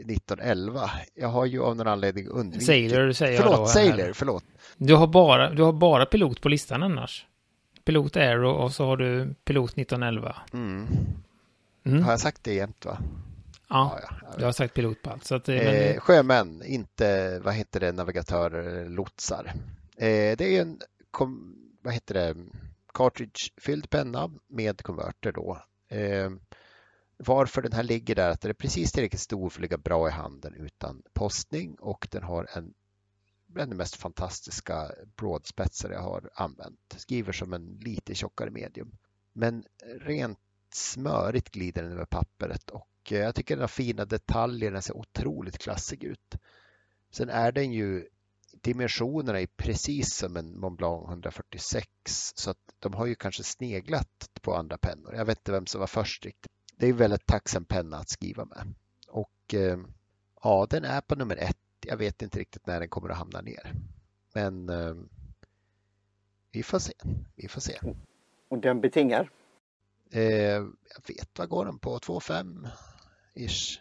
[0.00, 0.90] 1911.
[1.14, 2.66] Jag har ju av någon anledning undvikit.
[2.66, 3.66] Sailor säger förlåt, jag då.
[3.66, 4.44] Sailor, förlåt.
[4.76, 7.26] Du har, bara, du har bara pilot på listan annars.
[7.84, 10.36] Pilot Aero och så har du pilot 1911.
[10.52, 10.86] Mm.
[11.84, 12.02] Mm.
[12.02, 12.98] Har jag sagt det jämt va?
[13.68, 15.24] Ja, ja, ja du har sagt pilot på allt.
[15.24, 16.00] Så att, eh, men...
[16.00, 19.52] Sjömän, inte vad heter det, navigatörer, lotsar.
[19.96, 22.36] Eh, det är en, kom, vad heter det,
[22.94, 25.62] cartridge-fylld penna med konverter då.
[25.88, 26.30] Eh,
[27.16, 30.08] varför den här ligger där, att den är precis tillräckligt stor för att ligga bra
[30.08, 32.74] i handen utan postning och den har en
[33.46, 36.94] bland de mest fantastiska broadspetsar jag har använt.
[36.96, 38.96] Skriver som en lite tjockare medium.
[39.32, 39.64] Men
[40.00, 40.38] rent
[40.72, 44.96] smörigt glider den över pappret och eh, jag tycker den har fina detaljer, den ser
[44.96, 46.34] otroligt klassig ut.
[47.10, 48.08] Sen är den ju
[48.60, 51.88] dimensionerna är precis som en Mont Blanc 146
[52.34, 55.14] så att de har ju kanske sneglat på andra pennor.
[55.14, 56.52] Jag vet inte vem som var först riktigt.
[56.76, 58.74] Det är en väldigt tacksam penna att skriva med.
[59.08, 59.78] Och eh,
[60.42, 63.40] ja, den är på nummer ett jag vet inte riktigt när den kommer att hamna
[63.40, 63.72] ner.
[64.34, 64.94] Men eh,
[66.52, 66.92] vi får se.
[67.34, 67.78] Vi får se.
[68.48, 69.30] Och den betingar?
[70.10, 71.98] Eh, jag vet, vad går den på?
[71.98, 72.68] 2,5
[73.36, 73.80] ish.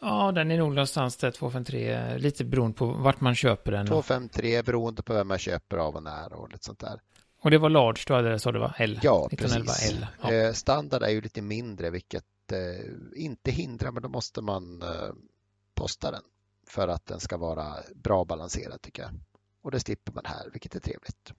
[0.00, 3.86] Ja, den är nog någonstans där 253, lite beroende på vart man köper den.
[3.86, 7.00] 253 beroende på vem man köper av och när och lite sånt där.
[7.40, 8.74] Och det var large du hade, sa du va?
[8.78, 9.00] L?
[9.02, 9.92] Ja, 1911 precis.
[9.92, 10.06] L.
[10.22, 10.32] Ja.
[10.32, 14.88] Eh, standard är ju lite mindre, vilket eh, inte hindrar, men då måste man eh,
[15.74, 16.22] posta den
[16.66, 19.10] för att den ska vara bra balanserad tycker jag.
[19.62, 21.32] Och det slipper man här, vilket är trevligt.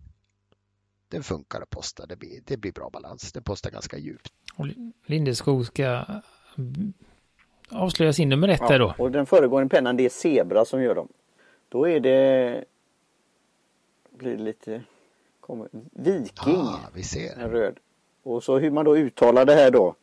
[1.09, 3.31] Den funkar att posta, det blir, det blir bra balans.
[3.31, 4.33] Den postar ganska djupt.
[4.55, 4.67] Och
[5.05, 6.05] Lindeskog ska
[7.71, 8.95] avslöja sin nummer ett ja, där då.
[8.97, 11.07] Och den föregående pennan det är Zebra som gör dem.
[11.69, 12.63] Då är det
[14.17, 14.81] blir det lite
[15.41, 16.55] kommer, Viking.
[16.55, 17.39] Ah, vi ser.
[17.39, 17.77] En röd.
[18.23, 19.95] Och så hur man då uttalar det här då.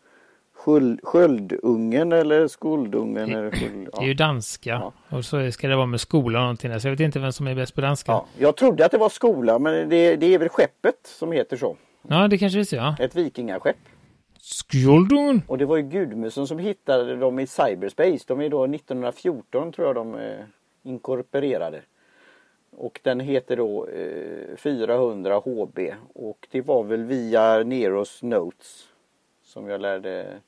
[0.54, 3.28] Sköld, sköldungen eller skoldungen.
[3.28, 3.98] Det, eller sköld, ja.
[3.98, 4.70] det är ju danska.
[4.70, 5.16] Ja.
[5.16, 6.78] Och så ska det vara med skola och någonting där.
[6.78, 8.12] Så jag vet inte vem som är bäst på danska.
[8.12, 8.26] Ja.
[8.38, 11.76] Jag trodde att det var skola men det, det är väl skeppet som heter så.
[12.08, 12.96] Ja det kanske det är ja.
[12.98, 13.76] Ett vikingaskepp.
[14.44, 15.42] Skjoldungen.
[15.48, 18.24] Och det var ju Gudmundsson som hittade dem i cyberspace.
[18.26, 20.44] De är då 1914 tror jag de eh,
[20.82, 21.82] inkorporerade.
[22.70, 25.78] Och den heter då eh, 400 HB
[26.14, 28.88] och det var väl via Neros Notes
[29.42, 30.40] som jag lärde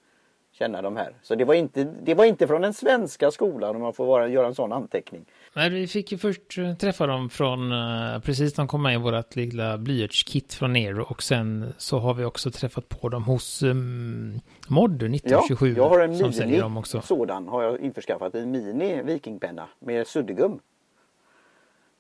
[0.59, 1.13] känna de här.
[1.23, 4.29] Så det var inte, det var inte från den svenska skolan om man får vara,
[4.29, 5.25] göra en sån anteckning.
[5.55, 8.97] Nej, vi fick ju först eh, träffa dem från, uh, precis de kom med i
[8.97, 13.63] vårt lilla blyertskit från Nero och sen så har vi också träffat på dem hos
[13.63, 15.69] um, Mod 1927.
[15.69, 17.01] Ja, jag har en mini dem också.
[17.01, 20.61] sådan har jag införskaffat, en mini vikingpenna med suddgum.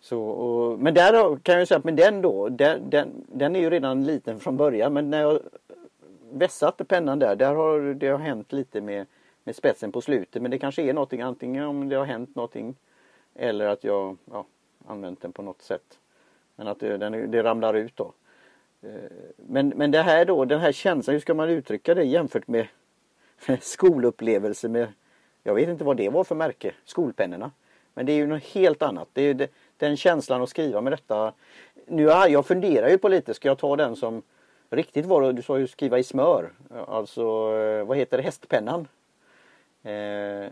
[0.01, 3.61] Så, och, men där kan jag säga att med den då, den, den, den är
[3.61, 5.41] ju redan liten från början men när jag
[6.39, 9.07] vässat pennan där, där har det har hänt lite med,
[9.45, 12.77] med spetsen på slutet men det kanske är någonting antingen om det har hänt någonting
[13.35, 14.47] eller att jag ja,
[14.87, 15.99] använt den på något sätt.
[16.57, 18.13] Men att det, den, det ramlar ut då.
[18.83, 18.91] Eh,
[19.37, 22.69] men, men det här då, den här känslan, hur ska man uttrycka det jämfört med
[23.61, 24.89] skolupplevelse med,
[25.43, 27.51] jag vet inte vad det var för märke, skolpennorna.
[27.95, 29.09] Men det är ju något helt annat.
[29.13, 31.33] Det är det, den känslan att skriva med detta.
[31.87, 34.23] Nu jag, jag funderar ju på lite, ska jag ta den som
[34.71, 36.53] riktigt var Du sa ju skriva i smör.
[36.89, 37.23] Alltså,
[37.55, 38.89] eh, vad heter det, hästpennan?
[39.83, 40.51] Eh,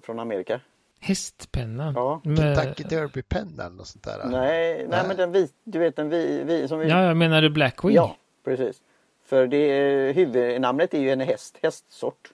[0.00, 0.60] från Amerika.
[1.00, 1.94] Hästpennan?
[1.94, 2.20] Ja.
[2.24, 4.18] Kentucky Derby-pennan och sånt där?
[4.24, 6.88] Nej, nej, nej, men den vit, du vet den vi, vi som vi...
[6.88, 7.94] Ja, jag menar du Blackwing?
[7.94, 8.82] Ja, precis.
[9.24, 12.32] För det, huvudnamnet är ju en häst, hästsort.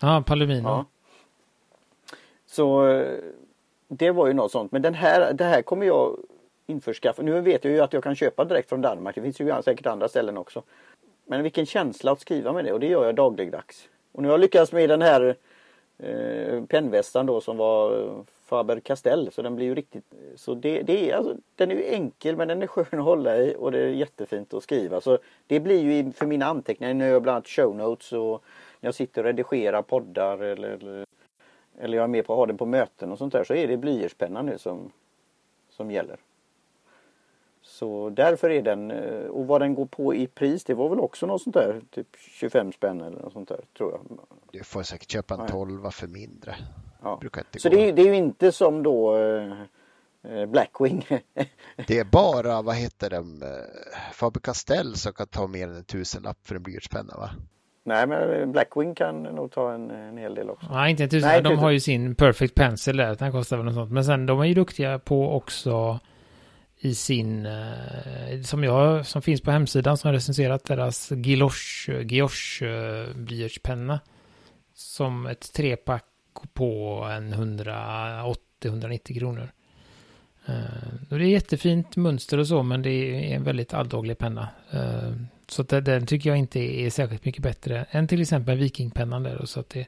[0.00, 0.68] Ja, Palomino.
[0.68, 0.84] Ja.
[2.46, 2.84] Så
[3.88, 4.72] det var ju något sånt.
[4.72, 6.18] Men den här, det här kommer jag
[6.72, 7.22] införskaffa.
[7.22, 9.14] Nu vet jag ju att jag kan köpa direkt från Danmark.
[9.14, 10.62] Det finns ju säkert andra ställen också.
[11.26, 13.88] Men vilken känsla att skriva med det och det gör jag dagligdags.
[14.12, 15.36] Och nu har jag lyckats med den här
[15.98, 18.12] eh, pennvästan då som var eh,
[18.44, 20.04] Faber Castell så den blir ju riktigt
[20.36, 23.36] så det, det är alltså, den är ju enkel men den är skön att hålla
[23.36, 27.08] i och det är jättefint att skriva så det blir ju för mina anteckningar när
[27.08, 28.42] jag bland annat show notes och
[28.80, 31.06] när jag sitter och redigerar poddar eller, eller,
[31.78, 33.68] eller jag är med på att ha den på möten och sånt där så är
[33.68, 34.92] det blyertspenna nu som,
[35.70, 36.16] som gäller.
[37.82, 41.00] Så därför är den, eh, och vad den går på i pris det var väl
[41.00, 44.18] också något sånt där, typ 25 spänn eller något sånt där tror jag.
[44.52, 46.54] Du får säkert köpa en 12 för mindre.
[47.02, 47.20] Ja.
[47.56, 49.52] Så det är, det är ju inte som då eh,
[50.32, 51.06] eh Blackwing.
[51.86, 53.20] det är bara, vad heter eh,
[54.12, 57.30] Faber Castell som kan ta mer än en tusenlapp för en blyertspenna va?
[57.84, 60.66] Nej men Blackwing kan nog ta en, en hel del också.
[60.72, 63.66] Nej inte en tusen, Nej, de har ju sin Perfect Pencil där, den kostar väl
[63.66, 63.92] något sånt.
[63.92, 66.00] Men sen de är ju duktiga på också
[66.84, 72.64] i sin, eh, som jag, som finns på hemsidan som har recenserat deras Gilosh, Giosh
[72.64, 74.00] eh, blyertspenna.
[74.74, 76.04] Som ett trepack
[76.52, 79.52] på en 180-190 kronor.
[80.46, 80.54] Eh,
[81.10, 84.48] och det är jättefint mönster och så, men det är en väldigt alldaglig penna.
[85.48, 89.44] Så att den tycker jag inte är särskilt mycket bättre än till exempel Vikingpennan där.
[89.44, 89.86] Så att det,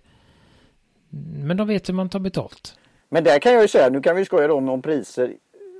[1.10, 2.78] men de vet hur man tar betalt.
[3.08, 5.34] Men där kan jag ju säga, nu kan vi skoja om någon priser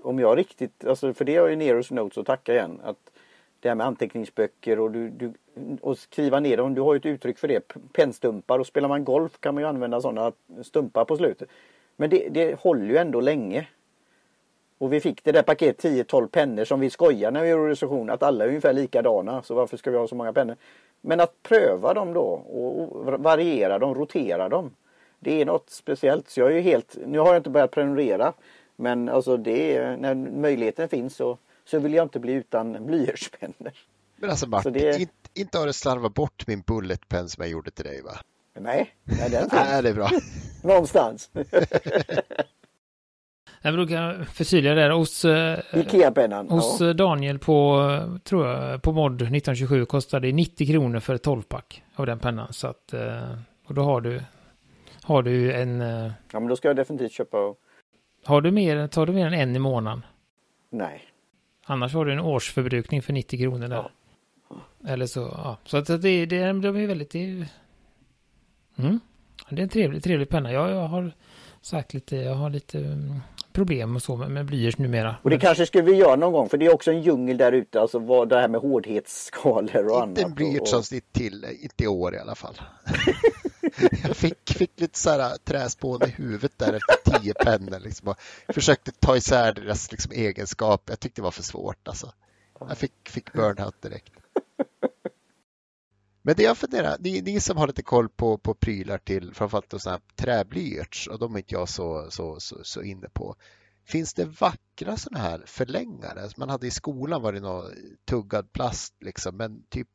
[0.04, 2.80] om jag riktigt, alltså för det har ju Neros Notes att tacka igen.
[2.84, 3.10] Att
[3.60, 5.32] det här med anteckningsböcker och, du, du,
[5.80, 6.74] och skriva ner dem.
[6.74, 7.74] Du har ju ett uttryck för det.
[7.92, 10.32] Pennstumpar och spelar man golf kan man ju använda sådana
[10.62, 11.48] stumpar på slutet.
[11.96, 13.68] Men det, det håller ju ändå länge.
[14.78, 18.10] Och vi fick det där paket 10-12 pennor som vi skojar när vi gjorde recension
[18.10, 20.56] att alla är ungefär likadana så varför ska vi ha så många pennor?
[21.00, 24.70] Men att pröva dem då och variera dem, rotera dem.
[25.18, 26.28] Det är något speciellt.
[26.28, 28.32] Så jag är ju helt, nu har jag inte börjat prenumerera
[28.76, 33.72] men alltså det är, när möjligheten finns så, så vill jag inte bli utan blyertspennor.
[34.16, 35.00] Men alltså Martin, det...
[35.00, 38.12] inte, inte har du slarvat bort min bulletpenn som jag gjorde till dig va?
[38.58, 39.52] Nej, nej den finns.
[39.52, 40.10] nej, det är bra.
[40.62, 41.30] Någonstans.
[43.66, 46.48] Jag brukar förtydliga där hos, eh, Ikea-pennan.
[46.48, 46.92] hos ja.
[46.92, 47.88] Daniel på,
[48.24, 52.52] tror jag, på mod 1927 kostade det 90 kronor för ett 12-pack av den pennan.
[52.52, 54.20] Så att, eh, och då har du,
[55.02, 55.80] har du en...
[55.80, 57.54] Eh, ja men då ska jag definitivt köpa
[58.24, 60.04] har du mer, tar du mer än en i månaden?
[60.70, 61.02] Nej.
[61.66, 63.76] Annars har du en årsförbrukning för 90 kronor där.
[63.76, 63.90] Ja.
[64.88, 65.58] Eller så, ja.
[65.64, 67.10] Så att det, det, det är väldigt...
[67.10, 67.46] Det,
[68.76, 69.00] mm.
[69.50, 70.52] det är en trevlig, trevlig penna.
[70.52, 71.12] Jag, jag har
[71.60, 73.20] sagt lite, jag har lite mm,
[73.52, 75.16] problem och så med, med blyerts numera.
[75.22, 77.52] Och det kanske skulle vi göra någon gång för det är också en djungel där
[77.52, 80.18] ute, alltså vad det här med hårdhetsskalor och annat.
[80.18, 82.54] Inte blyertsavsnitt till, inte i år i alla fall.
[84.02, 87.80] jag fick, fick lite så här äh, träspån i huvudet där efter tio pennor.
[87.80, 88.14] Liksom,
[88.48, 90.82] försökte ta isär deras liksom, egenskap.
[90.86, 92.12] Jag tyckte det var för svårt alltså.
[92.60, 94.12] Jag fick, fick burnout direkt.
[96.26, 99.70] Men det jag funderar, ni, ni som har lite koll på, på prylar till framförallt
[99.70, 103.36] sådana här träblyerts och de är inte jag så, så, så, så inne på.
[103.86, 106.28] Finns det vackra sådana här förlängare?
[106.36, 107.70] Man hade i skolan var det någon
[108.04, 109.88] tuggad plast liksom, men typ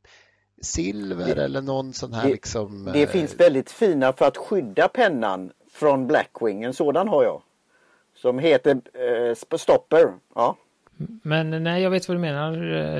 [0.61, 2.89] silver det, eller någon sån här det, liksom.
[2.93, 6.63] Det eh, finns väldigt fina för att skydda pennan från Blackwing.
[6.63, 7.41] En sådan har jag.
[8.15, 10.13] Som heter eh, Stopper.
[10.35, 10.57] Ja.
[11.23, 12.51] Men nej, jag vet vad du menar.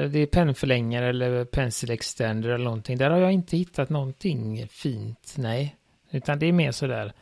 [0.08, 2.98] Det är pennförlängare eller pencil extender eller någonting.
[2.98, 5.76] Där har jag inte hittat någonting fint, nej.
[6.12, 7.14] Utan det är mer sådär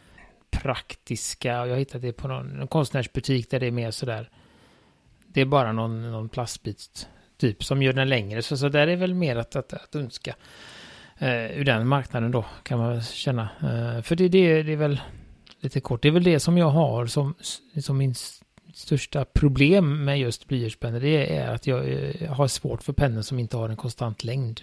[0.50, 1.50] praktiska.
[1.50, 4.30] Jag har hittat det på någon, någon konstnärsbutik där det är mer sådär.
[5.28, 7.08] Det är bara någon, någon plastbit
[7.38, 8.42] typ som gör den längre.
[8.42, 10.36] Så, så där är väl mer att, att, att önska.
[11.22, 13.50] Uh, ur den marknaden då kan man känna.
[13.64, 15.02] Uh, för det, det, det är väl
[15.60, 16.02] lite kort.
[16.02, 17.36] Det är väl det som jag har som,
[17.82, 18.16] som min
[18.74, 21.00] största problem med just blyertspennor.
[21.00, 21.90] Det är att jag
[22.22, 24.62] jag har svårt för pennor som inte har en konstant längd.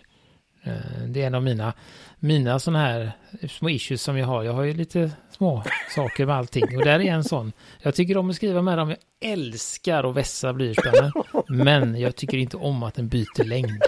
[1.09, 1.73] Det är en av mina,
[2.19, 3.12] mina sådana här
[3.49, 4.43] små issues som jag har.
[4.43, 5.62] Jag har ju lite små
[5.95, 6.77] saker med allting.
[6.77, 7.53] Och där är en sån.
[7.83, 8.91] Jag tycker om att skriva med dem.
[8.91, 8.99] Jag
[9.33, 11.12] älskar att vässa blyertspennor.
[11.49, 13.83] Men jag tycker inte om att den byter längd.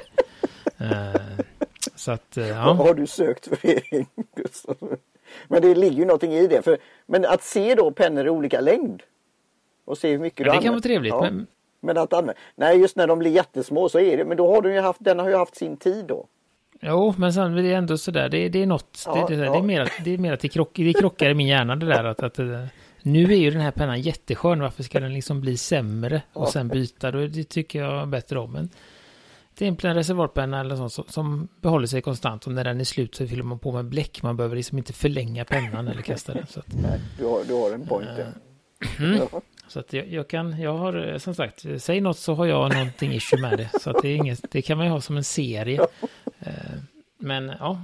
[1.94, 2.64] Så att, ja.
[2.64, 4.06] Vad har du sökt för det,
[5.48, 6.62] Men det ligger ju någonting i det.
[6.62, 9.02] För, men att se då pennor i olika längd.
[9.84, 11.10] Och se hur mycket ja, du Det kan vara trevligt.
[11.10, 11.22] Ja.
[11.22, 11.46] Men...
[11.80, 12.40] men att använda.
[12.56, 14.24] Nej, just när de blir jättesmå så är det.
[14.24, 16.26] Men då har du ju haft, den har ju haft sin tid då.
[16.80, 18.28] Jo, men sen är det ändå sådär.
[18.28, 19.02] Det, det är något.
[19.06, 19.52] Ja, det, det, ja.
[19.52, 21.86] det, är mer, det är mer att det, krock, det krockar i min hjärna det
[21.86, 22.04] där.
[22.04, 22.38] Att, att,
[23.02, 24.60] nu är ju den här pennan jätteskön.
[24.60, 27.10] Varför ska den liksom bli sämre och sen byta?
[27.10, 28.52] Då, det tycker jag bättre om.
[28.52, 28.70] Men
[29.58, 32.84] det är en reservoarpenna eller sånt som, som behåller sig konstant och när den är
[32.84, 34.22] slut så fyller man på med bläck.
[34.22, 36.46] Man behöver liksom inte förlänga pennan eller kasta den.
[36.46, 38.32] Så att, Nej, du har, du har en point där.
[38.98, 39.20] Mm.
[39.68, 42.74] Så att jag, jag, kan, jag har eh, som sagt, säg något så har jag
[42.74, 43.80] någonting issue med det.
[43.80, 45.86] Så att det, är inget, det kan man ju ha som en serie.
[46.38, 46.52] Eh,
[47.18, 47.82] men ja.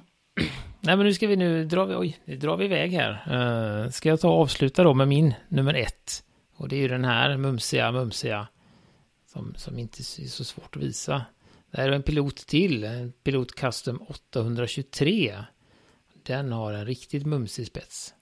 [0.81, 3.11] Nej men nu ska vi nu dra vi, oj, nu drar vi iväg här.
[3.11, 6.25] Eh, ska jag ta och avsluta då med min nummer ett.
[6.57, 8.49] Och det är ju den här mumsiga, mumsiga.
[9.33, 11.25] Som, som inte är så svårt att visa.
[11.71, 15.35] Det här är en pilot till, en Pilot Custom 823.
[16.23, 18.15] Den har en riktigt mumsig spets.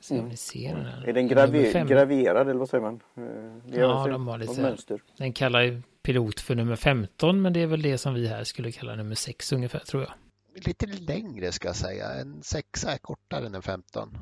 [0.00, 0.28] Se om mm.
[0.28, 1.08] ni ser den här.
[1.08, 3.00] Är den graver graverad eller vad säger man?
[3.16, 3.22] Eh,
[3.66, 5.02] det ja, de har lite mönster.
[5.16, 8.44] Den kallar ju pilot för nummer 15 men det är väl det som vi här
[8.44, 10.12] skulle kalla nummer 6 ungefär tror jag.
[10.64, 12.12] Lite längre ska jag säga.
[12.12, 14.18] En sexa är kortare än en 15.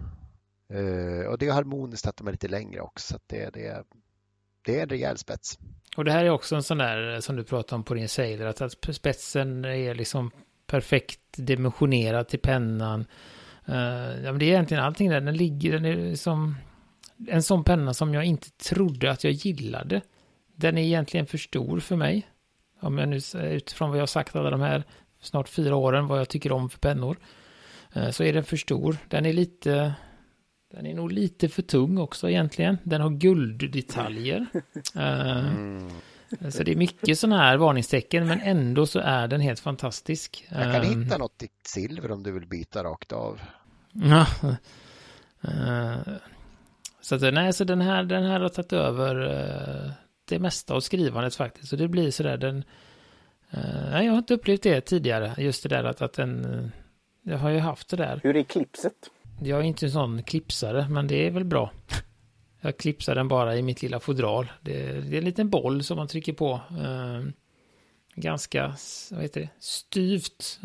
[0.75, 3.15] Uh, och det är harmoniskt att de är lite längre också.
[3.15, 3.85] Så det, det,
[4.63, 5.59] det är en rejäl spets.
[5.97, 8.47] Och det här är också en sån där som du pratade om på din Sailor,
[8.47, 10.31] att, att spetsen är liksom
[10.67, 13.07] perfekt dimensionerad till pennan.
[13.69, 16.57] Uh, ja, men det är egentligen allting där, den ligger, den är liksom
[17.29, 20.01] en sån penna som jag inte trodde att jag gillade.
[20.57, 22.29] Den är egentligen för stor för mig.
[22.81, 24.85] Om jag nu utifrån vad jag har sagt alla de här
[25.21, 27.17] snart fyra åren, vad jag tycker om för pennor.
[27.97, 28.97] Uh, så är den för stor.
[29.09, 29.95] Den är lite,
[30.75, 32.79] den är nog lite för tung också egentligen.
[32.83, 34.47] Den har gulddetaljer.
[34.95, 35.91] mm.
[36.51, 40.47] Så det är mycket sådana här varningstecken, men ändå så är den helt fantastisk.
[40.49, 43.41] Jag kan hitta något i silver om du vill byta rakt av.
[43.93, 44.27] Ja.
[45.45, 45.99] Uh,
[47.01, 49.91] så att, nej, så den här, den här har tagit över uh,
[50.25, 51.69] det mesta av skrivandet faktiskt.
[51.69, 52.65] Så det blir sådär, den...
[53.91, 56.73] Nej, jag har inte upplevt det tidigare, just det där att, att den...
[57.23, 58.21] Jag har ju haft det där.
[58.23, 59.11] Hur är klipset?
[59.43, 61.71] Jag är inte en sån klipsare, men det är väl bra.
[62.61, 64.53] Jag klipsar den bara i mitt lilla fodral.
[64.61, 66.61] Det, det är en liten boll som man trycker på.
[66.71, 67.25] Eh,
[68.15, 68.75] ganska,
[69.11, 70.61] vad heter det, styvt.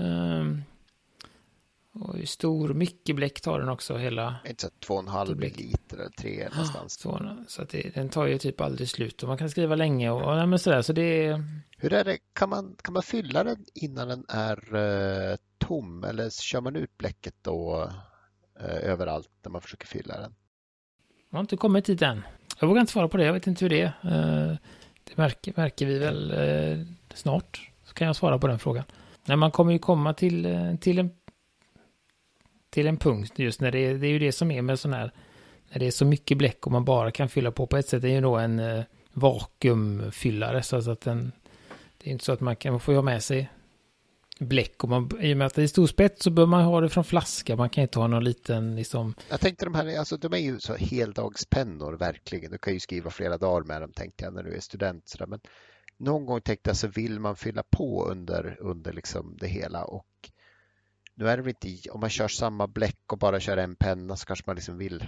[1.94, 4.36] Och stor, mycket bläck tar den också hela.
[4.46, 7.00] Inte så två och en halv liter eller tre någonstans.
[7.00, 10.10] Så, så att det, den tar ju typ aldrig slut och man kan skriva länge
[10.10, 11.44] och, och men sådär så det är.
[11.78, 16.30] Hur är det, kan man, kan man fylla den innan den är uh, tom eller
[16.30, 17.90] kör man ut bläcket då?
[18.60, 20.36] eh, överallt när man försöker fylla den.
[21.30, 22.22] Jag har inte kommit dit än.
[22.60, 23.94] Jag vågar inte svara på det, jag vet inte hur det är.
[24.04, 24.58] Eh,
[25.04, 26.34] det märker, märker vi väl
[27.14, 28.84] snart, så kan jag svara på den frågan.
[29.26, 31.12] Nej, man kommer ju komma till, till, en,
[32.74, 34.94] till en punkt just när det är, det är ju det som är med sån
[34.94, 35.12] här,
[35.70, 38.02] när det är så mycket bläck och man bara kan fylla på på ett sätt,
[38.02, 41.32] det är ju då en eh, vakuumfyllare så att den,
[41.98, 43.50] det är inte så att man kan, man får ju ha med sig
[44.40, 46.82] bläck och man, i och med att det är stor spets så bör man ha
[46.82, 47.56] det från flaska.
[47.56, 49.16] Man kan inte ha någon liten liksom.
[49.30, 52.52] Jag tänkte de här, alltså de är ju så heldagspennor verkligen.
[52.52, 55.08] Du kan ju skriva flera dagar med dem tänkte jag när du är student.
[55.08, 55.26] Så där.
[55.26, 55.40] Men
[55.98, 60.06] någon gång tänkte jag så vill man fylla på under, under liksom det hela och
[61.16, 64.26] nu är det inte, om man kör samma bläck och bara kör en penna så
[64.26, 65.06] kanske man liksom vill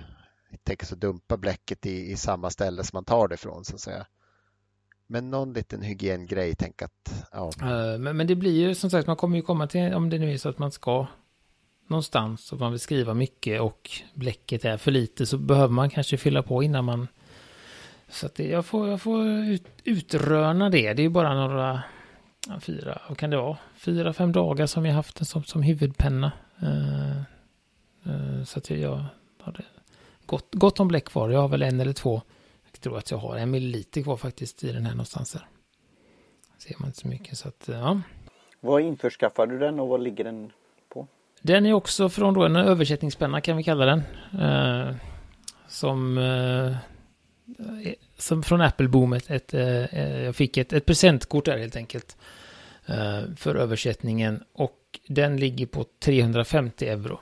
[0.63, 3.81] tänka sig dumpa bläcket i, i samma ställe som man tar det ifrån så att
[3.81, 4.05] säga.
[5.07, 7.27] Men någon liten hygiengrej, tänk att...
[7.31, 7.51] Ja.
[7.61, 10.19] Eh, men, men det blir ju som sagt, man kommer ju komma till, om det
[10.19, 11.07] nu är så att man ska
[11.87, 16.17] någonstans och man vill skriva mycket och bläcket är för lite så behöver man kanske
[16.17, 17.07] fylla på innan man...
[18.09, 20.93] Så att det, jag får, jag får ut, utröna det.
[20.93, 21.83] Det är ju bara några,
[22.47, 23.57] ja, fyra, vad kan det vara?
[23.75, 26.31] Fyra, fem dagar som jag haft den som, som huvudpenna.
[26.63, 27.21] Uh,
[28.07, 29.05] uh, så att jag, jag
[29.41, 29.63] hade
[30.25, 31.29] gott, gott om bläck kvar.
[31.29, 32.21] Jag har väl en eller två
[32.85, 35.33] tror att jag har en milliliter kvar faktiskt i den här någonstans.
[35.33, 35.47] Här.
[36.57, 38.01] Ser man inte så mycket så att ja.
[38.59, 40.51] Var införskaffade du den och vad ligger den
[40.89, 41.07] på?
[41.41, 44.01] Den är också från då en översättningspenna kan vi kalla den.
[44.41, 44.95] Eh,
[45.67, 46.75] som, eh,
[48.17, 49.31] som från Apple-boomet.
[49.31, 52.17] ett, eh, eh, jag fick ett, ett presentkort där helt enkelt.
[52.85, 54.43] Eh, för översättningen.
[54.53, 57.19] Och den ligger på 350 euro.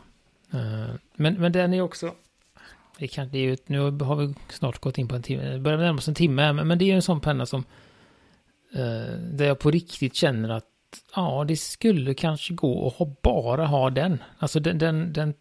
[0.53, 2.13] Eh, men, men den är också...
[2.97, 5.43] Det kan, det är ju, nu har vi snart gått in på en timme.
[5.43, 6.53] Det börjar närma oss en timme.
[6.53, 7.63] Men, men det är ju en sån penna som...
[8.73, 10.65] Eh, där jag på riktigt känner att
[11.15, 14.23] ja, det skulle kanske gå att ha, bara ha den.
[14.39, 15.33] Alltså den, den, den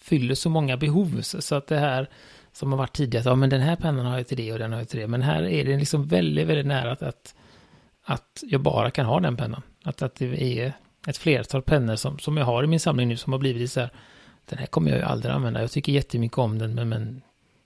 [0.00, 1.20] fyller så många behov.
[1.22, 2.10] Så att det här
[2.58, 4.72] som har varit tidigare, ja men den här pennan har jag till det och den
[4.72, 5.06] har jag till det.
[5.06, 7.34] Men här är det liksom väldigt, väldigt nära att, att,
[8.04, 9.62] att jag bara kan ha den pennan.
[9.84, 10.72] Att, att det är
[11.06, 13.80] ett flertal pennor som, som jag har i min samling nu som har blivit så
[13.80, 13.90] här,
[14.48, 15.60] den här kommer jag ju aldrig använda.
[15.60, 17.22] Jag tycker jättemycket om den, men, men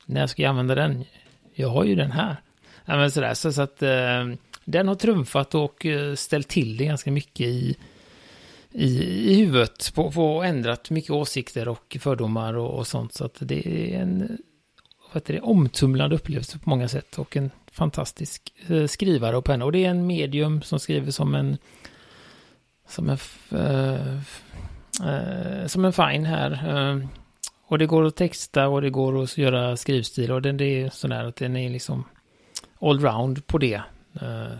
[0.06, 1.04] när ska jag använda den?
[1.54, 2.36] Jag har ju den här.
[2.84, 4.26] Ja, men sådär, så, så att eh,
[4.64, 7.76] den har trumfat och eh, ställt till det ganska mycket i,
[8.70, 9.92] i, i huvudet.
[9.94, 13.14] På, på ändrat mycket åsikter och fördomar och, och sånt.
[13.14, 14.38] Så att det är en
[15.12, 17.18] vad det, omtumlande upplevelse på många sätt.
[17.18, 19.64] Och en fantastisk eh, skrivare och penna.
[19.64, 21.58] Och det är en medium som skriver som en
[22.88, 23.18] som en
[25.00, 26.50] äh, som en fine här.
[26.92, 27.06] Äh,
[27.66, 30.90] och det går att texta och det går att göra skrivstil och den det är
[30.90, 32.04] sådär att den är liksom
[32.80, 33.82] allround på det.
[34.14, 34.52] Eh,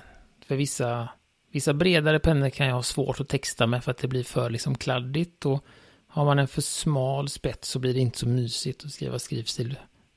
[0.46, 1.08] för vissa,
[1.50, 4.50] vissa bredare pennor kan jag ha svårt att texta med för att det blir för
[4.50, 5.46] liksom kladdigt.
[5.46, 5.64] Och
[6.06, 9.76] har man en för smal spets så blir det inte så mysigt att skriva skrivstil.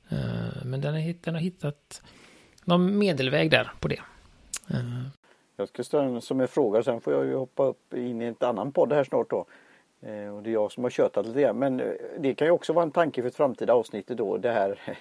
[0.10, 2.02] Eh, men den har, den har hittat
[2.66, 4.02] någon medelväg där på det.
[4.70, 5.02] Eh.
[5.58, 8.26] Jag ska ställa en som en fråga, sen får jag ju hoppa upp in i
[8.26, 9.46] ett annan podd här snart då.
[10.02, 11.60] Eh, och det är jag som har tjötat lite grann.
[11.60, 14.38] Men det kan ju också vara en tanke för ett framtida avsnitt då.
[14.38, 14.80] Det här,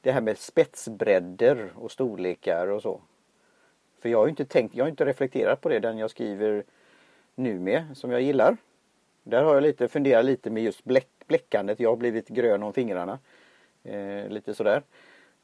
[0.00, 3.00] det här med spetsbredder och storlekar och så.
[4.00, 6.64] För jag har inte tänkt, jag har inte reflekterat på det, den jag skriver
[7.34, 8.56] nu med, som jag gillar.
[9.22, 11.80] Där har jag lite funderat lite med just bläck, bläckandet.
[11.80, 13.18] Jag har blivit grön om fingrarna.
[13.84, 14.82] Eh, lite sådär.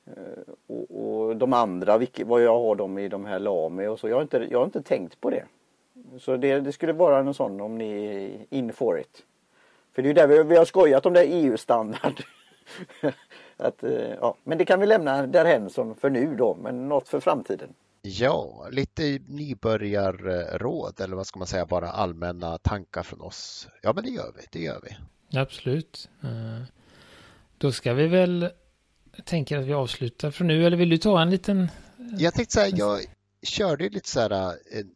[0.07, 4.01] Eh, och, och, de andra, vilka, vad jag har dem i de här Lami och
[4.01, 4.09] så.
[4.09, 5.45] Jag har inte, jag har inte tänkt på det.
[6.19, 9.25] Så det, det skulle vara någon sån om ni är in for it.
[9.93, 12.23] För det är ju där vi, vi har skojat om det EU-standard.
[13.57, 17.09] att, eh, ja, men det kan vi lämna därhen som för nu då, men något
[17.09, 17.75] för framtiden.
[18.03, 23.69] Ja, lite nybörjarråd eller vad ska man säga, bara allmänna tankar från oss.
[23.83, 24.97] Ja, men det gör vi, det gör vi.
[25.39, 26.11] Absolut.
[27.59, 28.51] Eh, då ska vi väl
[29.25, 31.61] tänka att vi avslutar för nu, eller vill du ta en liten?
[31.61, 31.69] Eh,
[32.19, 33.01] jag tänkte så här, jag
[33.43, 34.91] körde lite så här en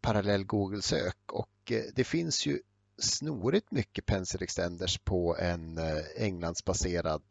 [0.00, 2.60] parallell Google-sök och det finns ju
[2.98, 5.78] snorigt mycket pencil extenders på en
[6.18, 7.22] Englandsbaserad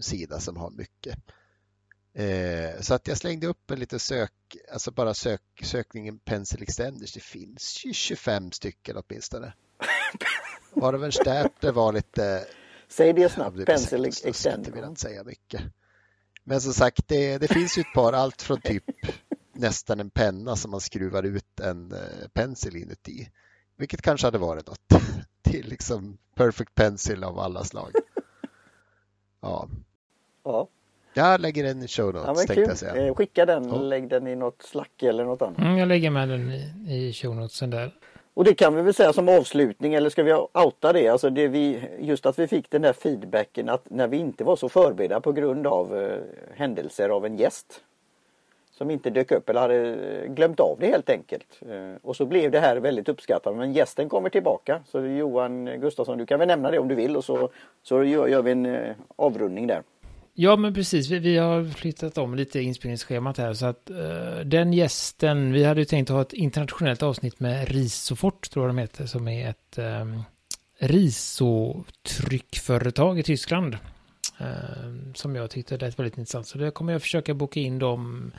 [0.00, 1.18] sida som har mycket.
[2.18, 4.32] Eh, så att jag slängde upp en liten sök,
[4.72, 7.12] alltså bara sök, sökningen Pencil Extenders.
[7.12, 9.52] Det finns ju 25 stycken åtminstone.
[10.72, 12.46] Varav Stapler var lite...
[12.88, 14.64] Säg det snabbt, Pencil Extender.
[14.64, 15.62] Det vill jag inte säga mycket.
[16.44, 18.84] Men som sagt, det, det finns ju ett par, allt från typ
[19.52, 23.28] nästan en penna som man skruvar ut en eh, pensel inuti.
[23.76, 25.02] Vilket kanske hade varit något
[25.42, 27.92] till liksom Perfect Pencil av alla slag.
[29.40, 29.68] Ja.
[30.44, 30.68] Ja.
[31.14, 32.44] Jag lägger den i show notes.
[32.48, 33.06] Ja, Jag säga.
[33.06, 33.82] Eh, skicka den, oh.
[33.82, 35.58] lägg den i något slack eller något annat.
[35.58, 37.94] Mm, jag lägger med den i, i show notesen där.
[38.38, 41.08] Och det kan vi väl säga som avslutning eller ska vi outa det?
[41.08, 44.56] Alltså det vi, just att vi fick den där feedbacken att när vi inte var
[44.56, 46.18] så förberedda på grund av eh,
[46.54, 47.80] händelser av en gäst.
[48.70, 51.60] Som inte dök upp eller hade eh, glömt av det helt enkelt.
[51.68, 53.56] Eh, och så blev det här väldigt uppskattat.
[53.56, 54.82] Men gästen kommer tillbaka.
[54.86, 57.48] Så Johan Gustafsson, du kan väl nämna det om du vill och så,
[57.82, 59.82] så gör, gör vi en eh, avrundning där.
[60.40, 61.10] Ja, men precis.
[61.10, 63.54] Vi, vi, har flyttat om lite inspelningsschemat här.
[63.54, 63.96] Så att uh,
[64.44, 68.78] den gästen, vi hade ju tänkt ha ett internationellt avsnitt med Risofort, tror jag de
[68.78, 70.22] heter, som är ett um,
[70.78, 73.78] risotryckföretag i Tyskland.
[74.40, 76.46] Uh, som jag tyckte lät väldigt intressant.
[76.46, 78.32] Så det kommer jag försöka boka in dem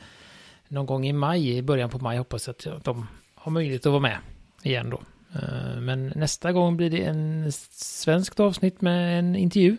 [0.68, 2.18] någon gång i maj, i början på maj.
[2.18, 4.18] Hoppas att de har möjlighet att vara med
[4.62, 5.02] igen då.
[5.36, 9.76] Uh, men nästa gång blir det en svenskt avsnitt med en intervju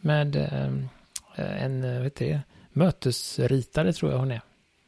[0.00, 0.88] med ehm,
[1.34, 2.40] Eh, en eh, vet det,
[2.72, 4.40] mötesritare tror jag hon är.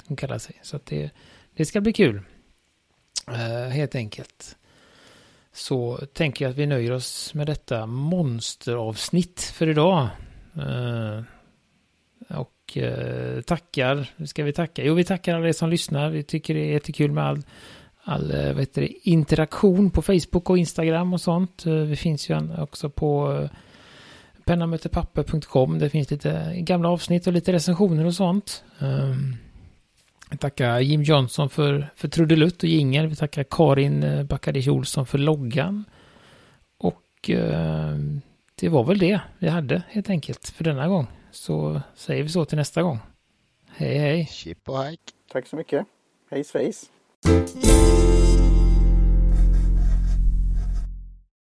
[0.07, 0.61] Hon kallar sig.
[0.63, 1.11] Så att det,
[1.55, 2.23] det ska bli kul.
[3.31, 4.57] Uh, helt enkelt.
[5.53, 10.09] Så tänker jag att vi nöjer oss med detta monsteravsnitt för idag.
[10.57, 11.23] Uh,
[12.29, 14.85] och uh, tackar, ska vi tacka?
[14.85, 16.11] Jo, vi tackar alla er som lyssnar.
[16.11, 17.43] Vi tycker det är jättekul med all,
[18.03, 21.67] all vet du, interaktion på Facebook och Instagram och sånt.
[21.67, 23.49] Vi finns ju också på
[24.47, 25.79] pennamötepapper.com.
[25.79, 28.65] Det finns lite gamla avsnitt och lite recensioner och sånt.
[28.79, 29.37] Um,
[30.31, 33.07] vi tackar Jim Johnson för, för trudelutt och jingel.
[33.07, 35.85] Vi tackar Karin eh, Backadic Olsson för loggan.
[36.79, 37.97] Och uh,
[38.55, 41.07] det var väl det vi hade helt enkelt för denna gång.
[41.31, 42.99] Så säger vi så till nästa gång.
[43.69, 44.27] Hej hej!
[44.33, 45.03] Chip och hike!
[45.33, 45.87] Tack så mycket!
[46.31, 46.91] Hej svejs!